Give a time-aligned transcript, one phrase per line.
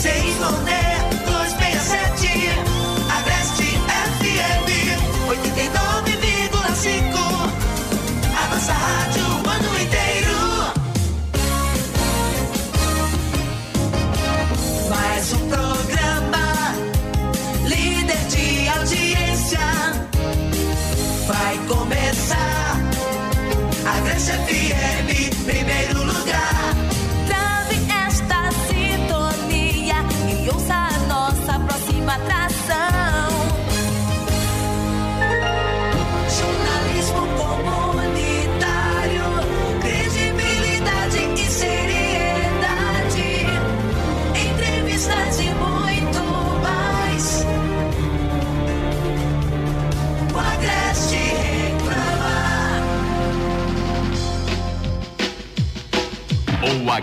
[0.00, 0.89] ZYD 267,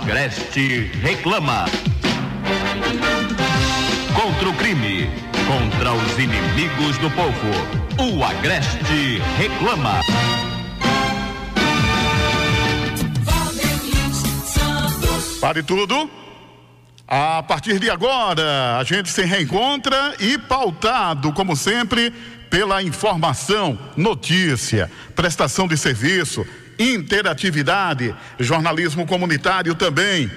[0.08, 1.66] Agreste reclama.
[4.16, 5.10] Contra o crime,
[5.46, 8.16] contra os inimigos do povo.
[8.16, 10.00] O Agreste reclama.
[15.42, 16.10] Pare tudo.
[17.06, 22.12] A partir de agora, a gente se reencontra e pautado, como sempre,
[22.50, 26.48] pela informação, notícia, prestação de serviço,
[26.80, 30.30] interatividade, jornalismo comunitário também.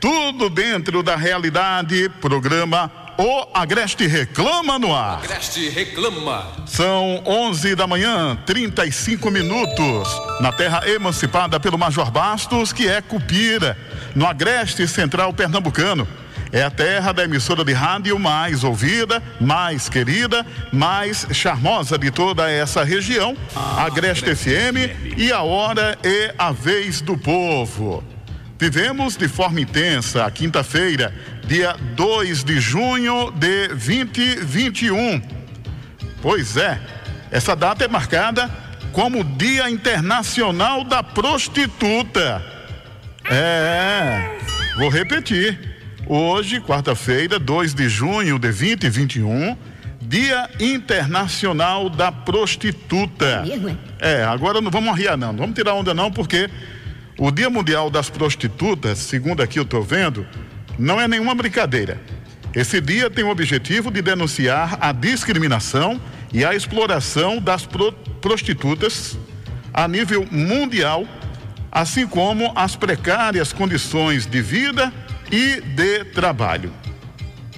[0.00, 2.08] Tudo dentro da realidade.
[2.20, 5.18] Programa O Agreste Reclama no ar.
[5.18, 6.46] Agreste reclama.
[6.66, 10.08] São 11 da manhã, 35 minutos,
[10.40, 13.76] na terra emancipada pelo Major Bastos, que é Cupira,
[14.14, 16.06] no Agreste Central Pernambucano.
[16.50, 22.50] É a terra da emissora de rádio mais ouvida, mais querida, mais charmosa de toda
[22.50, 23.36] essa região,
[23.76, 28.02] Agreste FM, e a hora é a vez do povo.
[28.58, 31.14] Vivemos de forma intensa a quinta-feira,
[31.46, 35.22] dia 2 de junho de 2021.
[36.22, 36.80] Pois é,
[37.30, 38.50] essa data é marcada
[38.92, 42.42] como Dia Internacional da Prostituta.
[43.30, 44.38] É,
[44.78, 45.67] vou repetir.
[46.08, 49.54] Hoje, quarta-feira, 2 de junho de 2021,
[50.00, 53.44] Dia Internacional da Prostituta.
[54.00, 56.48] É, agora não vamos arriar não, não vamos tirar onda não, porque
[57.18, 60.26] o Dia Mundial das Prostitutas, segundo aqui eu estou vendo,
[60.78, 62.00] não é nenhuma brincadeira.
[62.54, 66.00] Esse dia tem o objetivo de denunciar a discriminação
[66.32, 69.18] e a exploração das pro- prostitutas
[69.74, 71.06] a nível mundial,
[71.70, 74.90] assim como as precárias condições de vida
[75.30, 76.72] e de trabalho.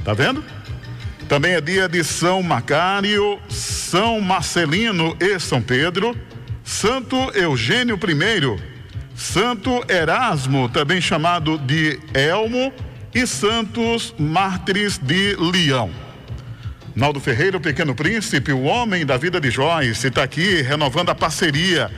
[0.04, 0.44] Tá vendo?
[1.28, 6.18] Também é dia de São Macário, São Marcelino e São Pedro,
[6.64, 8.60] Santo Eugênio I,
[9.14, 12.72] Santo Erasmo, também chamado de Elmo,
[13.14, 15.90] e Santos Mártires de Leão.
[16.94, 21.14] Naldo Ferreira, o Pequeno Príncipe, o homem da vida de Joyce, está aqui renovando a
[21.14, 21.90] parceria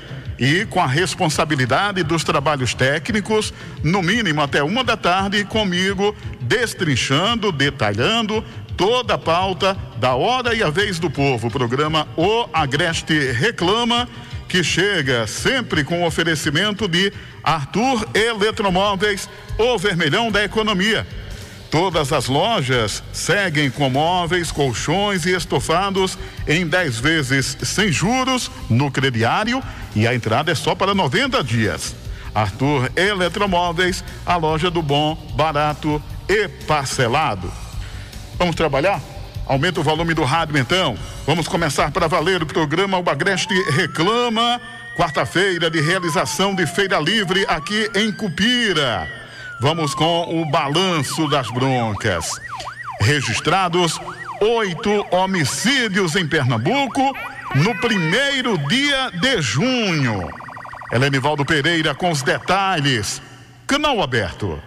[0.42, 7.52] e com a responsabilidade dos trabalhos técnicos, no mínimo até uma da tarde, comigo, destrinchando,
[7.52, 8.44] detalhando
[8.76, 11.46] toda a pauta da hora e a vez do povo.
[11.46, 14.08] O programa O Agreste Reclama,
[14.48, 17.12] que chega sempre com oferecimento de
[17.44, 21.06] Arthur Eletromóveis, o vermelhão da economia.
[21.72, 28.90] Todas as lojas seguem com móveis, colchões e estofados em 10 vezes sem juros no
[28.90, 29.62] crediário
[29.96, 31.96] e a entrada é só para 90 dias.
[32.34, 37.50] Arthur Eletromóveis, a loja do bom, barato e parcelado.
[38.38, 39.00] Vamos trabalhar?
[39.46, 40.94] Aumenta o volume do rádio então.
[41.26, 44.60] Vamos começar para valer o programa O Agreste Reclama.
[44.94, 49.21] Quarta-feira de realização de Feira Livre aqui em Cupira.
[49.62, 52.28] Vamos com o balanço das broncas.
[53.00, 53.96] Registrados
[54.40, 57.16] oito homicídios em Pernambuco
[57.54, 60.28] no primeiro dia de junho.
[60.90, 63.22] Helenivaldo Pereira com os detalhes.
[63.64, 64.60] Canal aberto.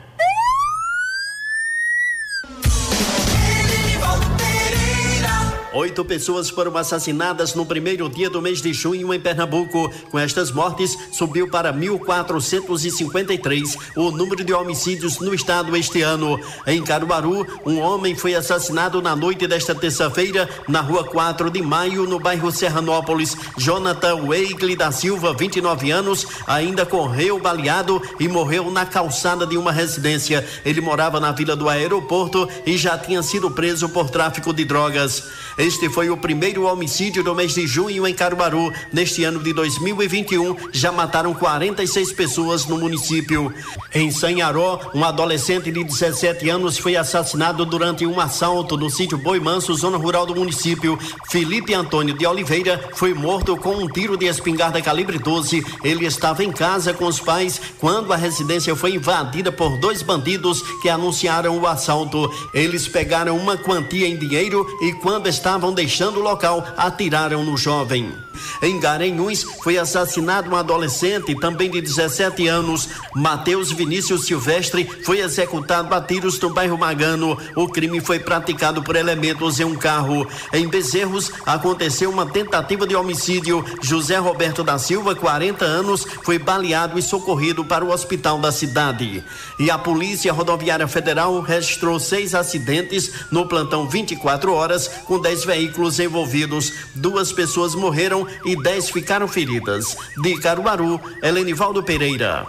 [5.76, 9.92] Oito pessoas foram assassinadas no primeiro dia do mês de junho em Pernambuco.
[10.10, 16.40] Com estas mortes, subiu para 1.453 o número de homicídios no estado este ano.
[16.66, 22.08] Em Caruaru, um homem foi assassinado na noite desta terça-feira, na rua 4 de maio,
[22.08, 23.36] no bairro Serranópolis.
[23.58, 29.74] Jonathan Weigle da Silva, 29 anos, ainda correu baleado e morreu na calçada de uma
[29.74, 30.48] residência.
[30.64, 35.22] Ele morava na vila do aeroporto e já tinha sido preso por tráfico de drogas.
[35.66, 38.72] Este foi o primeiro homicídio do mês de junho em Caruaru.
[38.94, 43.52] Neste ano de 2021, já mataram 46 pessoas no município.
[43.92, 49.40] Em Sanharó, um adolescente de 17 anos foi assassinado durante um assalto no sítio Boi
[49.40, 51.00] Manso, zona rural do município.
[51.32, 55.66] Felipe Antônio de Oliveira foi morto com um tiro de espingarda calibre 12.
[55.84, 60.62] Ele estava em casa com os pais quando a residência foi invadida por dois bandidos
[60.84, 62.32] que anunciaram o assalto.
[62.54, 65.26] Eles pegaram uma quantia em dinheiro e, quando
[65.56, 68.14] estavam deixando o local, atiraram no jovem.
[68.62, 72.90] Em Garanhuns foi assassinado um adolescente, também de 17 anos.
[73.14, 77.38] Mateus Vinícius Silvestre foi executado a tiros no bairro Magano.
[77.56, 80.28] O crime foi praticado por elementos em um carro.
[80.54, 83.64] Em Bezerros aconteceu uma tentativa de homicídio.
[83.82, 89.24] José Roberto da Silva, 40 anos, foi baleado e socorrido para o hospital da cidade.
[89.60, 96.00] E a Polícia Rodoviária Federal registrou seis acidentes no plantão 24 horas, com 10 veículos
[96.00, 96.74] envolvidos.
[96.94, 99.98] Duas pessoas morreram e 10 ficaram feridas.
[100.22, 102.46] De Caruaru, Helenivaldo Pereira.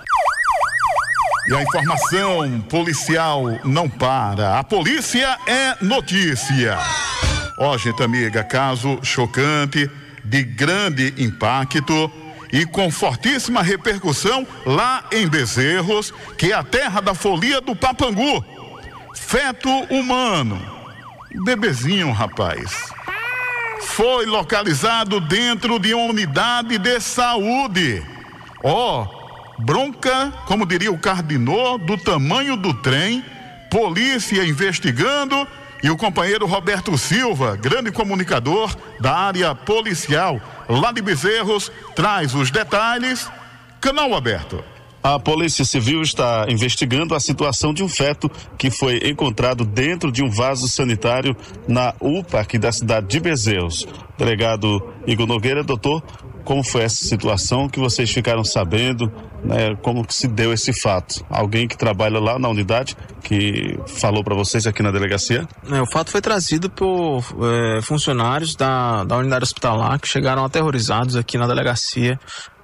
[1.49, 4.59] E a informação policial não para.
[4.59, 6.77] A polícia é notícia.
[7.59, 9.89] Ó, oh, gente amiga, caso chocante,
[10.25, 12.11] de grande impacto
[12.53, 18.45] e com fortíssima repercussão lá em Bezerros, que é a terra da folia do Papangu.
[19.15, 20.61] Feto humano.
[21.45, 22.96] Bebezinho, rapaz
[23.87, 28.03] foi localizado dentro de uma unidade de saúde.
[28.63, 33.25] Ó, oh, bronca, como diria o Cardinô, do tamanho do trem,
[33.71, 35.47] polícia investigando
[35.83, 42.51] e o companheiro Roberto Silva, grande comunicador da área policial lá de Bezerros, traz os
[42.51, 43.31] detalhes.
[43.81, 44.65] Canal aberto.
[45.07, 50.21] A Polícia Civil está investigando a situação de um feto que foi encontrado dentro de
[50.21, 51.37] um vaso sanitário
[51.69, 53.87] na UPA aqui da cidade de Bezerros.
[54.19, 56.03] Delegado Igor Nogueira, doutor,
[56.45, 59.07] como foi essa situação que vocês ficaram sabendo,
[59.45, 61.25] né, como que se deu esse fato?
[61.31, 65.47] Alguém que trabalha lá na unidade que falou para vocês aqui na delegacia?
[65.71, 71.15] É, o fato foi trazido por é, funcionários da, da unidade hospitalar que chegaram aterrorizados
[71.15, 72.19] aqui na delegacia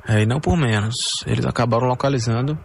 [0.07, 1.23] é, e não por menos.
[1.27, 2.59] Eles acabaram localizando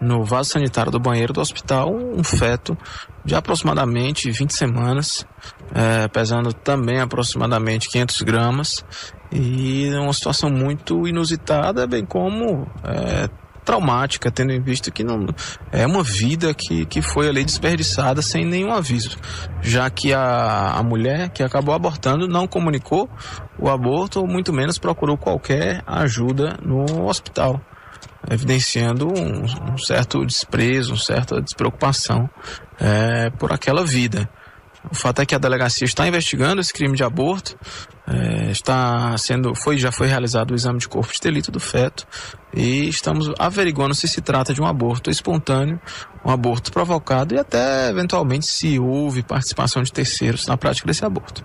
[0.00, 2.76] no vaso sanitário do banheiro do hospital um feto
[3.24, 5.26] de aproximadamente 20 semanas,
[5.74, 8.84] é, pesando também aproximadamente 500 gramas,
[9.30, 13.28] e uma situação muito inusitada, bem como é,
[13.64, 15.26] traumática, tendo em vista que não
[15.70, 19.16] é uma vida que, que foi ali desperdiçada sem nenhum aviso,
[19.60, 23.08] já que a, a mulher que acabou abortando não comunicou
[23.58, 27.60] o aborto ou muito menos procurou qualquer ajuda no hospital,
[28.30, 32.28] evidenciando um, um certo desprezo, uma certa despreocupação
[32.78, 34.28] é, por aquela vida.
[34.90, 37.54] O fato é que a delegacia está investigando esse crime de aborto,
[38.10, 42.06] é, está sendo, foi, já foi realizado o exame de corpo de delito do feto
[42.52, 45.80] e estamos averiguando se se trata de um aborto espontâneo,
[46.24, 51.44] um aborto provocado e até eventualmente se houve participação de terceiros na prática desse aborto.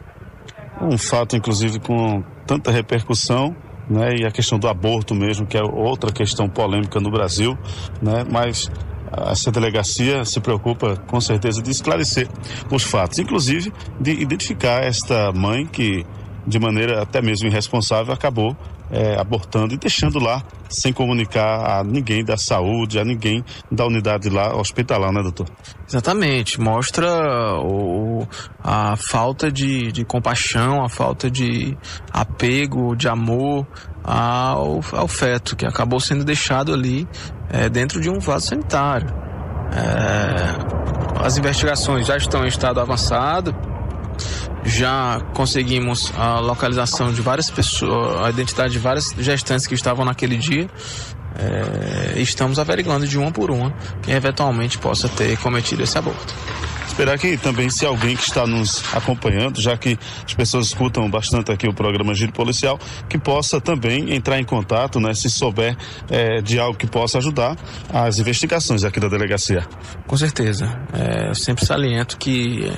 [0.81, 3.55] Um fato, inclusive, com tanta repercussão,
[3.87, 7.55] né, e a questão do aborto mesmo, que é outra questão polêmica no Brasil,
[8.01, 8.69] né, mas
[9.29, 12.27] essa delegacia se preocupa com certeza de esclarecer
[12.71, 16.05] os fatos, inclusive de identificar esta mãe que,
[16.47, 18.55] de maneira até mesmo irresponsável, acabou
[18.91, 24.29] é, abortando e deixando lá sem comunicar a ninguém da saúde, a ninguém da unidade
[24.29, 25.47] lá hospitalar, né, doutor?
[25.87, 26.59] Exatamente.
[26.59, 27.07] Mostra
[27.59, 28.27] o,
[28.63, 31.77] a falta de, de compaixão, a falta de
[32.11, 33.65] apego, de amor
[34.03, 37.07] ao, ao feto, que acabou sendo deixado ali
[37.49, 39.07] é, dentro de um vaso sanitário.
[39.71, 43.55] É, as investigações já estão em estado avançado,
[44.65, 50.37] já conseguimos a localização de várias pessoas, a identidade de várias gestantes que estavam naquele
[50.37, 50.67] dia.
[51.37, 56.33] É, estamos averiguando de uma por uma quem eventualmente possa ter cometido esse aborto.
[56.87, 61.51] Esperar que também, se alguém que está nos acompanhando, já que as pessoas escutam bastante
[61.51, 62.79] aqui o programa Giro Policial,
[63.09, 65.75] que possa também entrar em contato, né, se souber
[66.09, 67.57] é, de algo que possa ajudar
[67.93, 69.67] as investigações aqui da delegacia.
[70.07, 70.67] Com certeza.
[70.93, 72.71] É, eu sempre saliento que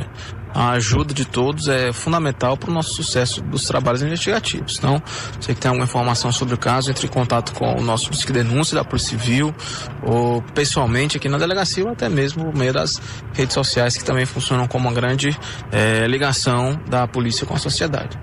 [0.57, 4.79] a ajuda de todos é fundamental para o nosso sucesso dos trabalhos investigativos.
[4.79, 4.99] Então,
[5.39, 8.73] você tem alguma informação sobre o caso, entre em contato com o nosso disque denúncia
[8.73, 9.53] da Polícia Civil,
[10.01, 12.99] ou pessoalmente aqui na delegacia, ou até mesmo por meio das
[13.35, 15.37] redes sociais que também funcionam como uma grande
[15.71, 18.17] é, ligação da polícia com a sociedade.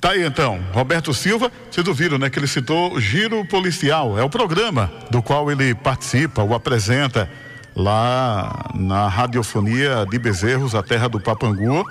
[0.00, 4.30] Tá aí então, Roberto Silva, vocês ouviram, né, que ele citou Giro Policial, é o
[4.30, 7.28] programa do qual ele participa, o apresenta
[7.74, 11.84] lá na radiofonia de Bezerros, a terra do Papangu,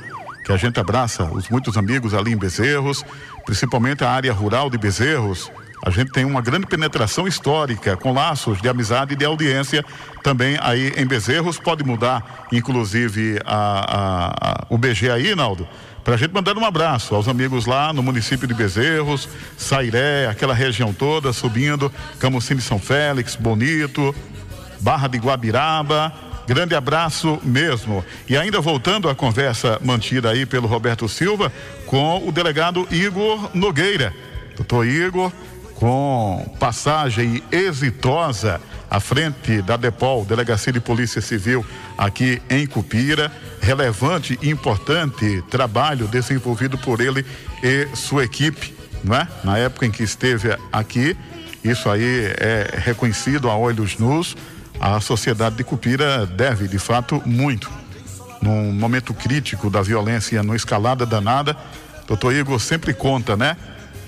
[0.45, 3.03] que a gente abraça os muitos amigos ali em Bezerros,
[3.45, 5.51] principalmente a área rural de Bezerros.
[5.85, 9.83] A gente tem uma grande penetração histórica, com laços de amizade e de audiência
[10.21, 11.59] também aí em Bezerros.
[11.59, 15.67] Pode mudar, inclusive, a, a, a, o BG aí, Naldo,
[16.03, 20.53] para a gente mandar um abraço aos amigos lá no município de Bezerros, Sairé, aquela
[20.53, 24.15] região toda, subindo, Camucim de São Félix, Bonito,
[24.83, 26.13] Barra de Guabiraba.
[26.45, 28.03] Grande abraço mesmo.
[28.27, 31.51] E ainda voltando à conversa mantida aí pelo Roberto Silva
[31.85, 34.13] com o delegado Igor Nogueira.
[34.57, 35.31] Doutor Igor,
[35.75, 38.59] com passagem exitosa
[38.91, 41.65] à frente da DEPOL, Delegacia de Polícia Civil,
[41.97, 43.31] aqui em Cupira.
[43.61, 47.25] Relevante e importante trabalho desenvolvido por ele
[47.63, 49.25] e sua equipe, não é?
[49.45, 51.15] Na época em que esteve aqui,
[51.63, 54.35] isso aí é reconhecido a olhos nus.
[54.79, 57.71] A sociedade de Cupira deve, de fato, muito.
[58.41, 61.55] Num momento crítico da violência no escalada danada,
[62.07, 63.55] doutor Igor sempre conta, né?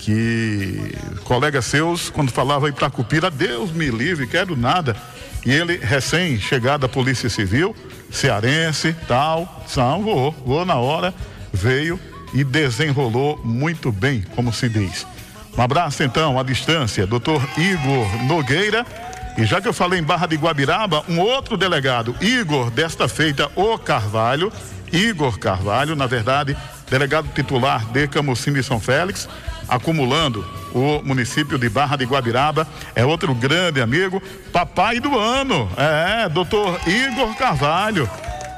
[0.05, 4.95] que colegas seus, quando falava para Cupira, Deus me livre, quero nada.
[5.43, 7.75] E ele, recém-chegado da Polícia Civil,
[8.11, 11.11] cearense, tal, não, vou, vou na hora,
[11.51, 11.99] veio
[12.35, 15.07] e desenrolou muito bem, como se diz.
[15.57, 18.85] Um abraço então à distância, doutor Igor Nogueira.
[19.37, 23.51] E já que eu falei em Barra de Guabiraba, um outro delegado, Igor, desta feita,
[23.53, 24.51] o Carvalho,
[24.93, 26.55] Igor Carvalho, na verdade,
[26.89, 29.27] delegado titular de Camusim de São Félix,
[29.67, 32.65] acumulando o município de Barra de Guabiraba.
[32.95, 34.23] É outro grande amigo,
[34.53, 35.69] papai do ano.
[35.75, 38.09] É, doutor Igor Carvalho,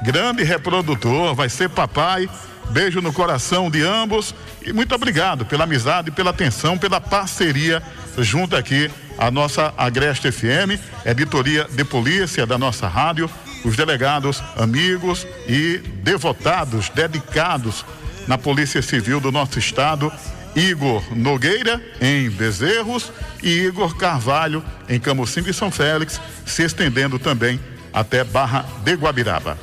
[0.04, 2.30] grande reprodutor, vai ser papai.
[2.70, 7.82] Beijo no coração de ambos e muito obrigado pela amizade, pela atenção, pela parceria
[8.18, 13.28] junto aqui à nossa Agreste FM, editoria de polícia da nossa rádio,
[13.64, 17.84] os delegados, amigos e devotados, dedicados
[18.26, 20.12] na Polícia Civil do nosso estado
[20.54, 27.60] Igor Nogueira, em Bezerros, e Igor Carvalho, em Camusim e São Félix, se estendendo também
[27.92, 29.58] até Barra de Guabiraba.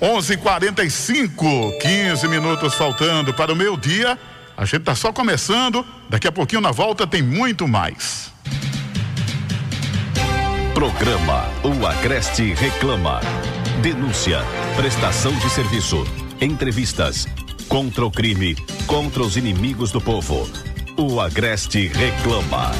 [0.00, 4.18] 11:45, 15 minutos faltando para o meu dia.
[4.56, 5.84] A gente está só começando.
[6.12, 8.30] Daqui a pouquinho na volta tem muito mais.
[10.74, 13.18] Programa O Agreste Reclama.
[13.80, 14.40] Denúncia,
[14.76, 16.04] prestação de serviço,
[16.38, 17.26] entrevistas,
[17.66, 18.54] contra o crime,
[18.86, 20.46] contra os inimigos do povo.
[20.98, 22.70] O Agreste reclama.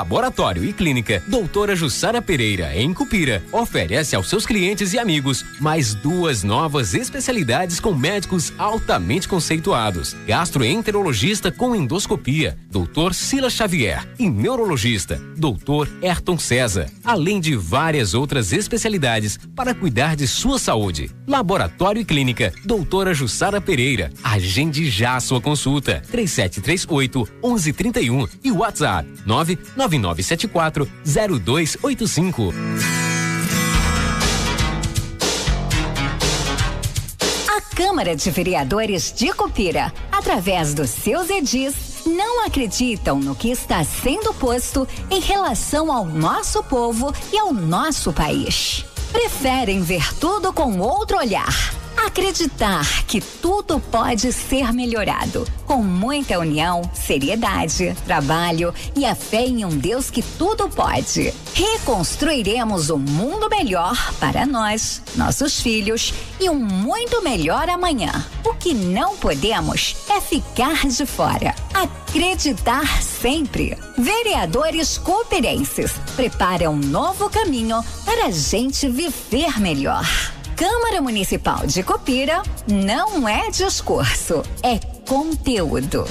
[0.00, 5.92] Laboratório e Clínica Doutora Jussara Pereira, em Cupira, oferece aos seus clientes e amigos mais
[5.92, 15.20] duas novas especialidades com médicos altamente conceituados: gastroenterologista com endoscopia, Doutor Silas Xavier, e neurologista,
[15.36, 21.10] Doutor Ayrton César, além de várias outras especialidades para cuidar de sua saúde.
[21.26, 24.10] Laboratório e Clínica Doutora Jussara Pereira.
[24.24, 29.58] Agende já a sua consulta: 3738 1131 e WhatsApp 9
[29.98, 32.52] 9974 0285.
[37.48, 43.82] A Câmara de Vereadores de Cupira, através dos seus edis, não acreditam no que está
[43.84, 48.84] sendo posto em relação ao nosso povo e ao nosso país.
[49.12, 56.80] Preferem ver tudo com outro olhar Acreditar que tudo pode ser melhorado com muita união,
[56.94, 61.32] seriedade, trabalho e a fé em um Deus que tudo pode.
[61.52, 68.10] Reconstruiremos um mundo melhor para nós, nossos filhos e um muito melhor amanhã.
[68.44, 71.54] O que não podemos é ficar de fora.
[71.74, 73.76] Acreditar sempre.
[73.98, 80.04] Vereadores cooperenses preparam um novo caminho para a gente viver melhor.
[80.60, 86.04] Câmara Municipal de Copira não é discurso, é conteúdo.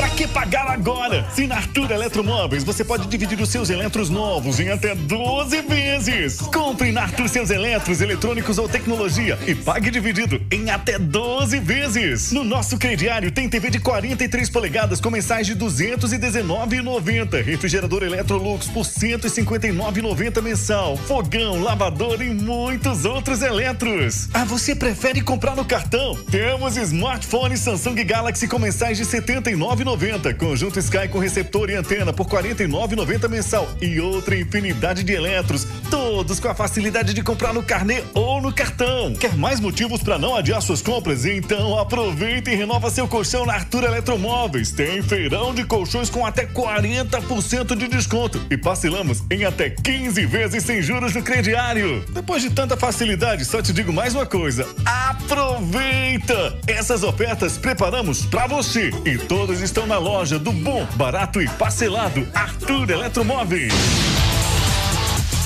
[0.00, 1.26] Pra que pagar agora?
[1.34, 6.40] Se na Arthur Eletromóveis você pode dividir os seus eletros novos em até 12 vezes.
[6.40, 12.32] Compre na Arthur seus eletros, eletrônicos ou tecnologia e pague dividido em até 12 vezes.
[12.32, 17.44] No nosso crediário tem TV de 43 polegadas com mensais de 219,90.
[17.44, 20.96] Refrigerador Electrolux por 159,90 mensal.
[20.96, 24.30] Fogão, lavador e muitos outros eletros.
[24.32, 26.16] Ah, você prefere comprar no cartão?
[26.30, 30.34] Temos smartphone Samsung Galaxy com mensais de 79,90 39,90.
[30.36, 33.68] Conjunto Sky com receptor e antena por 49,90 mensal.
[33.80, 38.52] E outra infinidade de eletros, todos com a facilidade de comprar no carnê ou no
[38.52, 39.14] cartão.
[39.14, 41.24] Quer mais motivos para não adiar suas compras?
[41.24, 44.70] Então aproveita e renova seu colchão na Arthur Eletromóveis.
[44.70, 50.64] Tem feirão de colchões com até 40% de desconto e parcelamos em até 15 vezes
[50.64, 52.04] sem juros no crediário.
[52.10, 56.58] Depois de tanta facilidade, só te digo mais uma coisa: aproveita!
[56.66, 62.26] Essas ofertas preparamos para você e todas estão na loja do bom, barato e parcelado
[62.34, 63.72] Arthur Eletromóveis.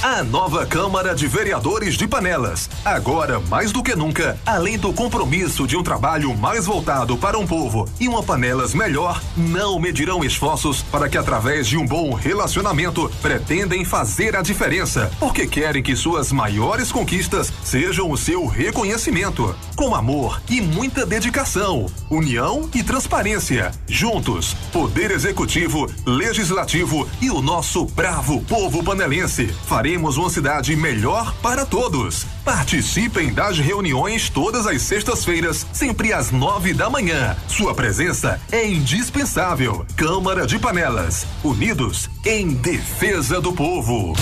[0.07, 2.69] A nova Câmara de Vereadores de Panelas.
[2.85, 7.47] Agora, mais do que nunca, além do compromisso de um trabalho mais voltado para um
[7.47, 13.11] povo e uma Panelas melhor, não medirão esforços para que, através de um bom relacionamento,
[13.23, 19.57] pretendem fazer a diferença, porque querem que suas maiores conquistas sejam o seu reconhecimento.
[19.75, 23.73] Com amor e muita dedicação, união e transparência.
[23.89, 29.47] Juntos, Poder Executivo, Legislativo e o nosso bravo povo panelense.
[29.67, 32.27] Faremos uma cidade melhor para todos.
[32.45, 37.37] Participem das reuniões todas as sextas-feiras, sempre às nove da manhã.
[37.49, 39.87] Sua presença é indispensável.
[39.97, 44.15] Câmara de Panelas, unidos em defesa do povo.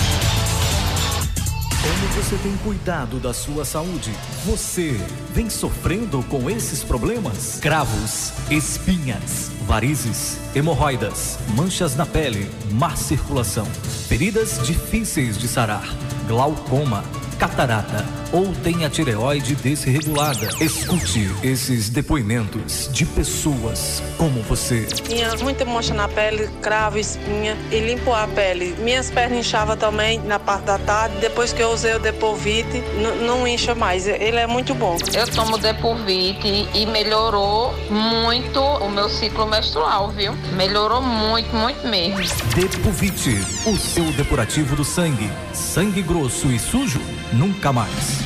[1.83, 4.09] Como você tem cuidado da sua saúde?
[4.45, 4.97] Você
[5.33, 7.59] vem sofrendo com esses problemas?
[7.59, 13.65] Cravos, espinhas, varizes, hemorroidas, manchas na pele, má circulação,
[14.07, 15.85] feridas difíceis de sarar,
[16.25, 17.03] glaucoma,
[17.37, 20.49] catarata ou tem a tireoide desregulada.
[20.59, 24.85] Escute esses depoimentos de pessoas como você.
[24.85, 28.75] Tinha muita mancha na pele, cravo, espinha e limpo a pele.
[28.79, 31.15] Minhas pernas inchavam também na parte da tarde.
[31.21, 32.83] Depois que eu usei o Depovite,
[33.25, 34.07] não incha mais.
[34.07, 34.97] Ele é muito bom.
[35.13, 40.33] Eu tomo Depovite e melhorou muito o meu ciclo menstrual, viu?
[40.55, 42.17] Melhorou muito, muito mesmo.
[42.55, 43.37] Depovite,
[43.67, 45.29] o seu depurativo do sangue.
[45.53, 46.99] Sangue grosso e sujo,
[47.31, 48.22] nunca mais.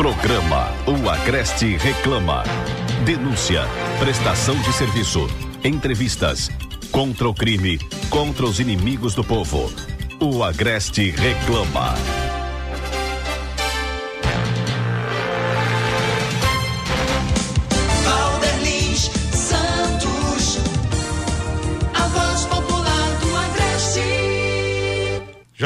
[0.00, 2.42] Programa O Agreste Reclama.
[3.04, 3.64] Denúncia,
[3.98, 5.28] prestação de serviço,
[5.62, 6.48] entrevistas,
[6.90, 7.78] contra o crime,
[8.08, 9.70] contra os inimigos do povo.
[10.18, 12.19] O Agreste Reclama.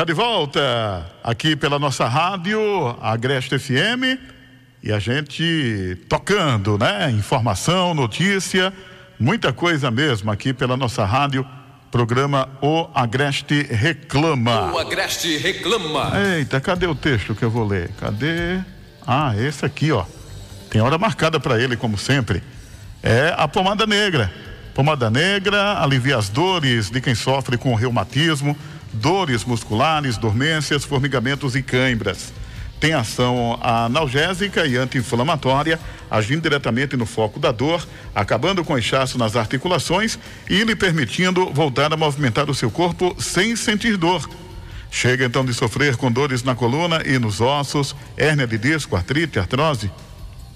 [0.04, 2.60] Já de volta aqui pela nossa rádio,
[3.00, 4.20] Agreste FM,
[4.82, 7.10] e a gente tocando, né?
[7.10, 8.70] Informação, notícia,
[9.18, 11.46] muita coisa mesmo aqui pela nossa rádio,
[11.90, 14.74] programa O Agreste Reclama.
[14.74, 16.12] O Agreste reclama.
[16.36, 17.90] Eita, cadê o texto que eu vou ler?
[17.98, 18.60] Cadê?
[19.06, 20.04] Ah, esse aqui, ó.
[20.68, 22.42] Tem hora marcada para ele, como sempre.
[23.02, 24.30] É a pomada negra.
[24.74, 28.54] Pomada negra alivia as dores de quem sofre com reumatismo,
[28.94, 32.32] dores musculares, dormências, formigamentos e cãibras.
[32.80, 35.80] Tem ação analgésica e anti-inflamatória,
[36.10, 41.92] agindo diretamente no foco da dor, acabando com inchaço nas articulações e lhe permitindo voltar
[41.92, 44.28] a movimentar o seu corpo sem sentir dor.
[44.90, 49.38] Chega então de sofrer com dores na coluna e nos ossos, hérnia de disco, artrite,
[49.38, 49.90] artrose,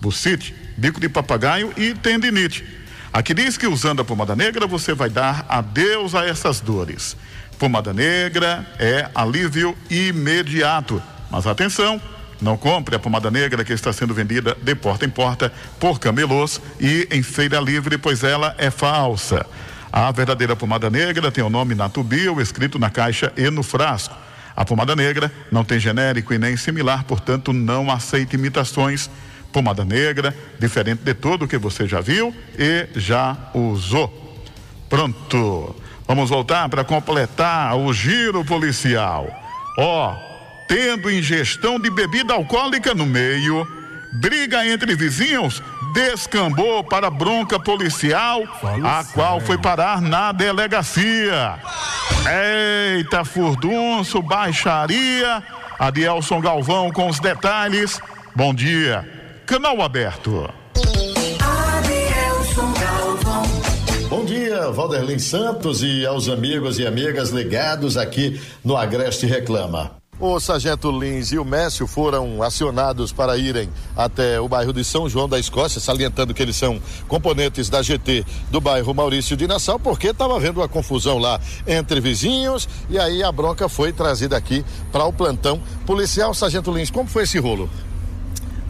[0.01, 2.65] bucite, bico de papagaio e tendinite.
[3.13, 7.17] Aqui diz que usando a pomada negra você vai dar adeus a essas dores.
[7.59, 11.03] Pomada negra é alívio imediato.
[11.29, 12.01] Mas atenção,
[12.41, 16.61] não compre a pomada negra que está sendo vendida de porta em porta por camelôs
[16.81, 19.45] e em feira livre, pois ela é falsa.
[19.91, 24.15] A verdadeira pomada negra tem o nome Natubio escrito na caixa e no frasco.
[24.55, 29.11] A pomada negra não tem genérico e nem similar, portanto não aceita imitações.
[29.53, 34.45] Pomada negra, diferente de tudo que você já viu e já usou.
[34.89, 35.75] Pronto.
[36.09, 39.29] Vamos voltar para completar o giro policial.
[39.79, 40.17] Ó,
[40.67, 43.67] tendo ingestão de bebida alcoólica no meio,
[44.15, 48.43] briga entre vizinhos descambou para bronca policial,
[48.85, 51.59] a qual foi parar na delegacia.
[52.97, 55.43] Eita, furdunço, baixaria.
[55.79, 58.01] Adielson Galvão com os detalhes.
[58.35, 59.09] Bom dia.
[59.47, 60.49] Canal aberto.
[64.09, 69.99] Bom dia, Valderlin Santos e aos amigos e amigas ligados aqui no Agreste Reclama.
[70.19, 75.11] O sargento Lins e o Mécio foram acionados para irem até o bairro de São
[75.11, 79.79] João da Escócia, salientando que eles são componentes da GT do bairro Maurício de Nassau,
[79.79, 84.65] porque estava havendo uma confusão lá entre vizinhos e aí a bronca foi trazida aqui
[84.91, 86.33] para o plantão policial.
[86.33, 87.69] Sargento Lins, como foi esse rolo?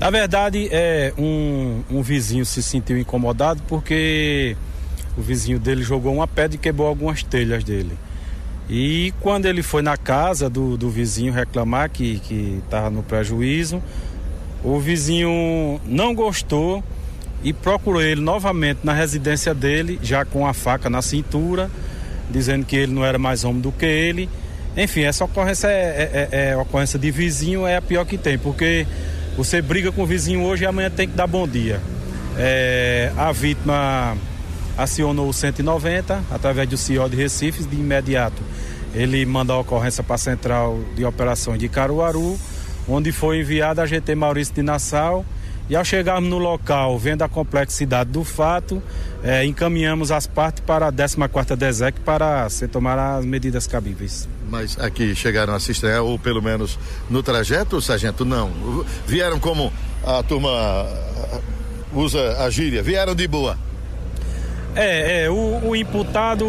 [0.00, 4.56] Na verdade, é, um, um vizinho se sentiu incomodado porque
[5.18, 7.98] o vizinho dele jogou uma pedra e quebrou algumas telhas dele.
[8.70, 12.22] E quando ele foi na casa do, do vizinho reclamar que
[12.64, 13.82] estava no prejuízo,
[14.62, 16.84] o vizinho não gostou
[17.42, 21.68] e procurou ele novamente na residência dele, já com a faca na cintura,
[22.30, 24.28] dizendo que ele não era mais homem do que ele.
[24.76, 28.38] Enfim, essa ocorrência é, é, é, é ocorrência de vizinho é a pior que tem,
[28.38, 28.86] porque
[29.36, 31.80] você briga com o vizinho hoje e amanhã tem que dar bom dia.
[32.36, 34.16] É, a vítima
[34.78, 38.40] acionou o 190 através do CEO de Recife de imediato.
[38.94, 42.38] Ele manda a ocorrência para a Central de Operações de Caruaru,
[42.88, 45.26] onde foi enviada a GT Maurício de Nassau.
[45.68, 48.82] E ao chegarmos no local, vendo a complexidade do fato,
[49.22, 54.26] é, encaminhamos as partes para a 14ª DESEC para se tomar as medidas cabíveis.
[54.48, 56.78] Mas aqui chegaram a se estranhar, ou pelo menos
[57.10, 58.50] no trajeto, sargento, não.
[59.06, 59.70] Vieram como
[60.02, 60.50] a turma
[61.92, 63.67] usa a gíria, vieram de boa.
[64.80, 66.46] É, é o, o imputado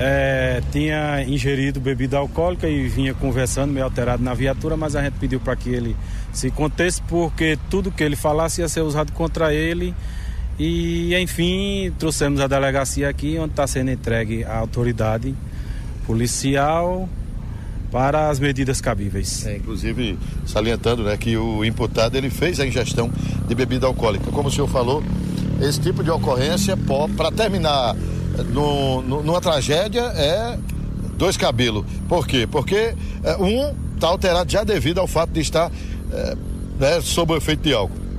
[0.00, 5.14] é, tinha ingerido bebida alcoólica e vinha conversando meio alterado na viatura, mas a gente
[5.14, 5.94] pediu para que ele
[6.32, 9.94] se contesse porque tudo que ele falasse ia ser usado contra ele.
[10.58, 15.34] E enfim, trouxemos a delegacia aqui, onde está sendo entregue a autoridade
[16.06, 17.08] policial
[17.92, 19.46] para as medidas cabíveis.
[19.46, 23.10] É, inclusive, salientando né, que o imputado ele fez a ingestão
[23.46, 24.30] de bebida alcoólica.
[24.30, 25.02] Como o senhor falou,
[25.60, 26.76] esse tipo de ocorrência,
[27.16, 27.94] para terminar
[28.52, 30.58] no, no, numa tragédia, é
[31.16, 31.84] dois cabelos.
[32.08, 32.46] Por quê?
[32.50, 35.70] Porque é, um está alterado já devido ao fato de estar
[36.12, 36.36] é,
[36.78, 38.10] né, sob o efeito de álcool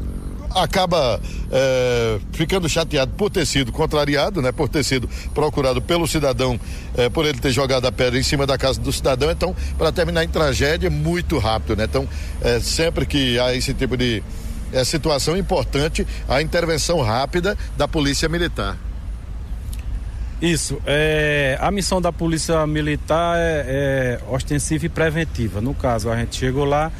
[0.56, 1.19] acaba
[1.51, 4.51] é, ficando chateado por ter sido contrariado, né?
[4.51, 6.60] Por ter sido procurado pelo cidadão,
[6.95, 9.32] é, por ele ter jogado a pedra em cima da casa do cidadão.
[9.32, 11.86] Então, para terminar em tragédia, muito rápido, né?
[11.86, 12.08] Então,
[12.41, 14.21] é, sempre que há esse tipo de
[14.71, 18.77] é, situação importante, a intervenção rápida da polícia militar.
[20.41, 20.81] Isso.
[20.88, 25.62] É, a missão da Polícia Militar é, é, ostensiva e preventiva.
[25.62, 26.91] No caso, a gente chegou lá,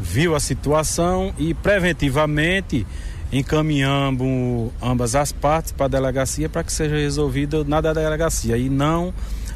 [0.00, 2.84] viu a situação e preventivamente
[3.30, 9.14] encaminhamos ambas as partes para a delegacia para que seja resolvido na delegacia e não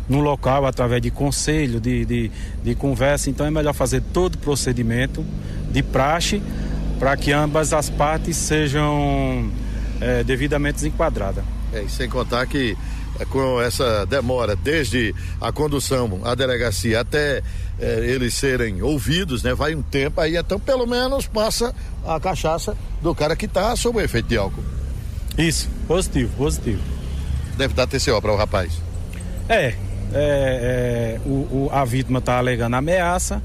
[0.08, 2.30] no local através de conselho, de, de,
[2.62, 3.28] de conversa.
[3.28, 5.24] Então é melhor fazer todo o procedimento
[5.70, 6.40] de praxe
[7.02, 9.50] para que ambas as partes sejam
[10.00, 11.42] é, devidamente enquadradas.
[11.72, 12.78] É, e sem contar que
[13.18, 17.42] é, com essa demora desde a condução à delegacia até
[17.80, 19.52] é, eles serem ouvidos, né?
[19.52, 21.74] Vai um tempo aí, então pelo menos passa
[22.06, 24.62] a cachaça do cara que está sob o efeito de álcool.
[25.36, 26.82] Isso, positivo, positivo.
[27.56, 28.80] Deve dar TCO para o rapaz.
[29.48, 29.74] É, é,
[30.14, 33.42] é o, o, a vítima está alegando ameaça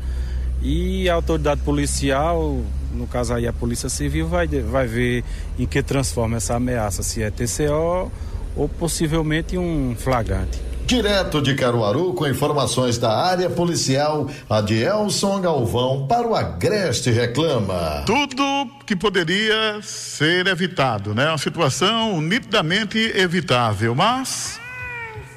[0.61, 2.61] e a autoridade policial,
[2.97, 5.23] no caso aí a Polícia Civil, vai, vai ver
[5.57, 8.11] em que transforma essa ameaça, se é TCO
[8.55, 10.59] ou possivelmente um flagrante.
[10.87, 17.11] Direto de Caruaru, com informações da área policial, a de Elson Galvão para o Agreste
[17.11, 18.03] Reclama.
[18.05, 18.43] Tudo
[18.85, 21.27] que poderia ser evitado, né?
[21.27, 24.61] Uma situação nitidamente evitável, mas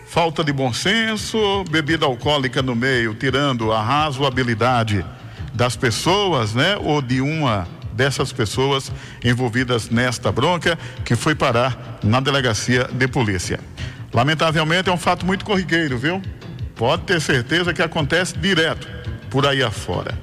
[0.07, 5.05] falta de bom senso, bebida alcoólica no meio, tirando a razoabilidade
[5.61, 6.79] das pessoas, né?
[6.81, 8.91] Ou de uma dessas pessoas
[9.23, 13.61] envolvidas nesta bronca que foi parar na delegacia de polícia.
[14.11, 16.23] Lamentavelmente é um fato muito corriqueiro, viu?
[16.75, 18.89] Pode ter certeza que acontece direto
[19.29, 20.19] por aí afora.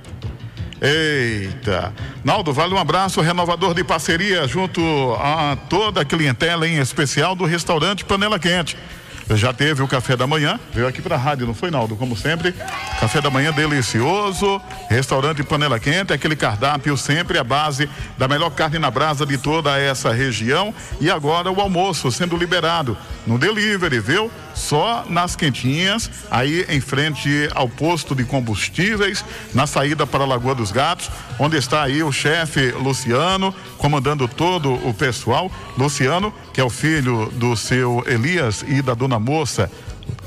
[0.82, 1.93] Eita!
[2.23, 4.82] Naldo, vale um abraço renovador de parceria junto
[5.19, 8.76] a toda a clientela, em especial do restaurante Panela Quente
[9.32, 11.96] já teve o café da manhã, veio aqui para a rádio, não foi, Naldo?
[11.96, 12.54] Como sempre,
[13.00, 18.80] café da manhã delicioso, restaurante Panela Quente, aquele cardápio sempre a base da melhor carne
[18.80, 20.74] na brasa de toda essa região.
[21.02, 24.32] E agora o almoço sendo liberado no delivery, viu?
[24.58, 30.56] Só nas quentinhas, aí em frente ao posto de combustíveis, na saída para a Lagoa
[30.56, 35.52] dos Gatos, onde está aí o chefe Luciano, comandando todo o pessoal.
[35.78, 39.72] Luciano, que é o filho do seu Elias e da dona Moça,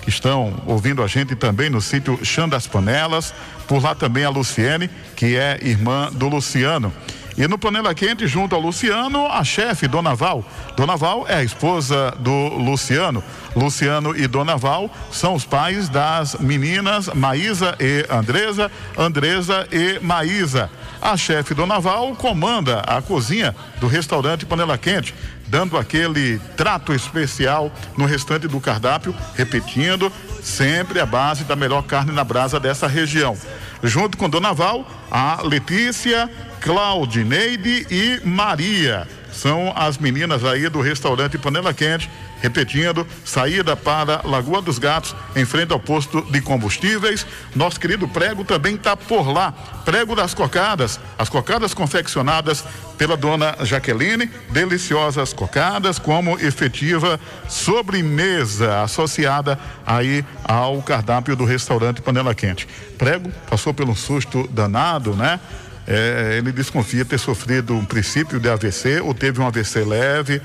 [0.01, 3.35] que estão ouvindo a gente também no sítio Chã das Panelas.
[3.67, 6.93] Por lá também a Luciene, que é irmã do Luciano.
[7.41, 10.45] E no Panela Quente, junto ao Luciano, a chefe, Dona Val.
[10.77, 13.25] Dona Val é a esposa do Luciano.
[13.57, 20.69] Luciano e Dona Val são os pais das meninas Maísa e Andresa, Andresa e Maísa.
[21.01, 25.15] A chefe Dona Val comanda a cozinha do restaurante Panela Quente,
[25.47, 32.13] dando aquele trato especial no restante do cardápio, repetindo, sempre a base da melhor carne
[32.13, 33.35] na brasa dessa região.
[33.83, 39.07] Junto com Dona Val, a Letícia, Claudineide e Maria.
[39.33, 45.45] São as meninas aí do restaurante Panela Quente Repetindo, saída para Lagoa dos Gatos, em
[45.45, 47.27] frente ao posto de combustíveis.
[47.55, 49.53] Nosso querido Prego também está por lá.
[49.85, 52.65] Prego das cocadas, as cocadas confeccionadas
[52.97, 62.35] pela dona Jaqueline, deliciosas cocadas como efetiva sobremesa associada aí ao cardápio do restaurante Panela
[62.35, 62.69] Quente.
[62.99, 65.41] Prego passou pelo susto danado, né?
[65.87, 70.41] É, ele desconfia ter sofrido um princípio de AVC ou teve um AVC leve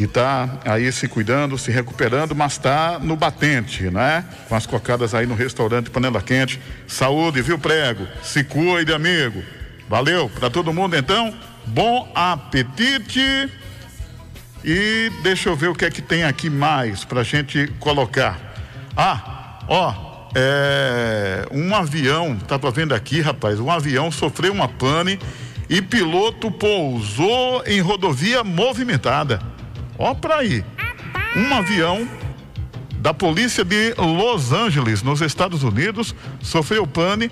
[0.00, 4.24] e está aí se cuidando, se recuperando, mas está no batente, né?
[4.48, 6.58] Com as cocadas aí no restaurante Panela Quente.
[6.86, 8.08] Saúde, viu, prego?
[8.22, 9.42] Se cuide, amigo.
[9.90, 11.34] Valeu para todo mundo então.
[11.66, 13.52] Bom apetite.
[14.64, 18.40] E deixa eu ver o que é que tem aqui mais pra gente colocar.
[18.96, 25.18] Ah, ó, é, um avião, tava vendo aqui, rapaz, um avião sofreu uma pane
[25.68, 29.59] e piloto pousou em rodovia movimentada.
[30.00, 30.64] Ó pra aí.
[31.36, 32.08] Um avião
[32.96, 37.30] da polícia de Los Angeles, nos Estados Unidos, sofreu pane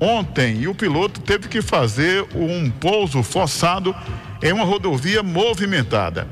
[0.00, 3.94] ontem e o piloto teve que fazer um pouso forçado
[4.42, 6.26] em uma rodovia movimentada.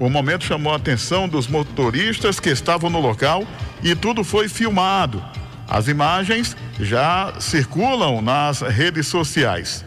[0.00, 3.44] O momento chamou a atenção dos motoristas que estavam no local
[3.82, 5.22] e tudo foi filmado.
[5.68, 9.84] As imagens já circulam nas redes sociais.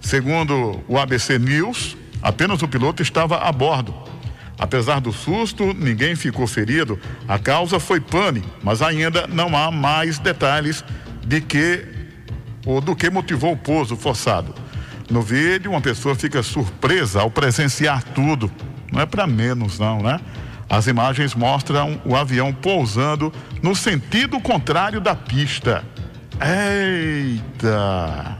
[0.00, 4.09] Segundo o ABC News, apenas o piloto estava a bordo.
[4.60, 7.00] Apesar do susto, ninguém ficou ferido.
[7.26, 10.84] A causa foi pane, mas ainda não há mais detalhes
[11.26, 11.86] de que
[12.66, 14.54] ou do que motivou o pouso forçado.
[15.10, 18.52] No vídeo, uma pessoa fica surpresa ao presenciar tudo.
[18.92, 20.20] Não é para menos, não, né?
[20.68, 25.82] As imagens mostram o avião pousando no sentido contrário da pista.
[26.38, 28.36] Eita!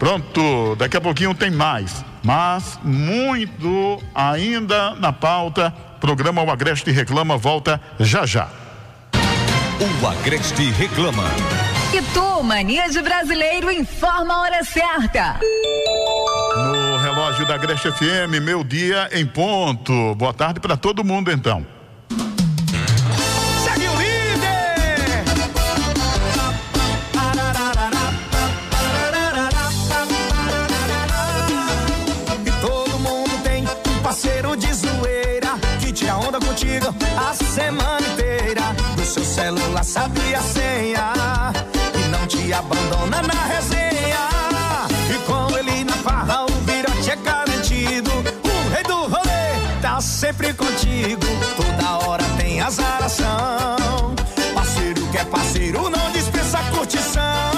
[0.00, 5.74] Pronto, daqui a pouquinho tem mais, mas muito ainda na pauta.
[6.00, 8.48] Programa O Agreste Reclama volta já já.
[10.02, 11.24] O Agreste Reclama.
[11.92, 15.40] E tu, Mania de Brasileiro, informa a hora certa.
[16.56, 20.14] No relógio da Agreste FM, meu dia em ponto.
[20.14, 21.66] Boa tarde para todo mundo então.
[37.44, 38.62] Semana inteira.
[38.96, 41.12] Do seu celular sabe a senha
[41.94, 44.28] e não te abandona na resenha.
[45.08, 48.10] E com ele na farra o virote é garantido.
[48.10, 51.26] O rei do rolê tá sempre contigo.
[51.56, 54.14] Toda hora tem azaração.
[54.54, 57.49] Parceiro que é parceiro não dispensa curtição.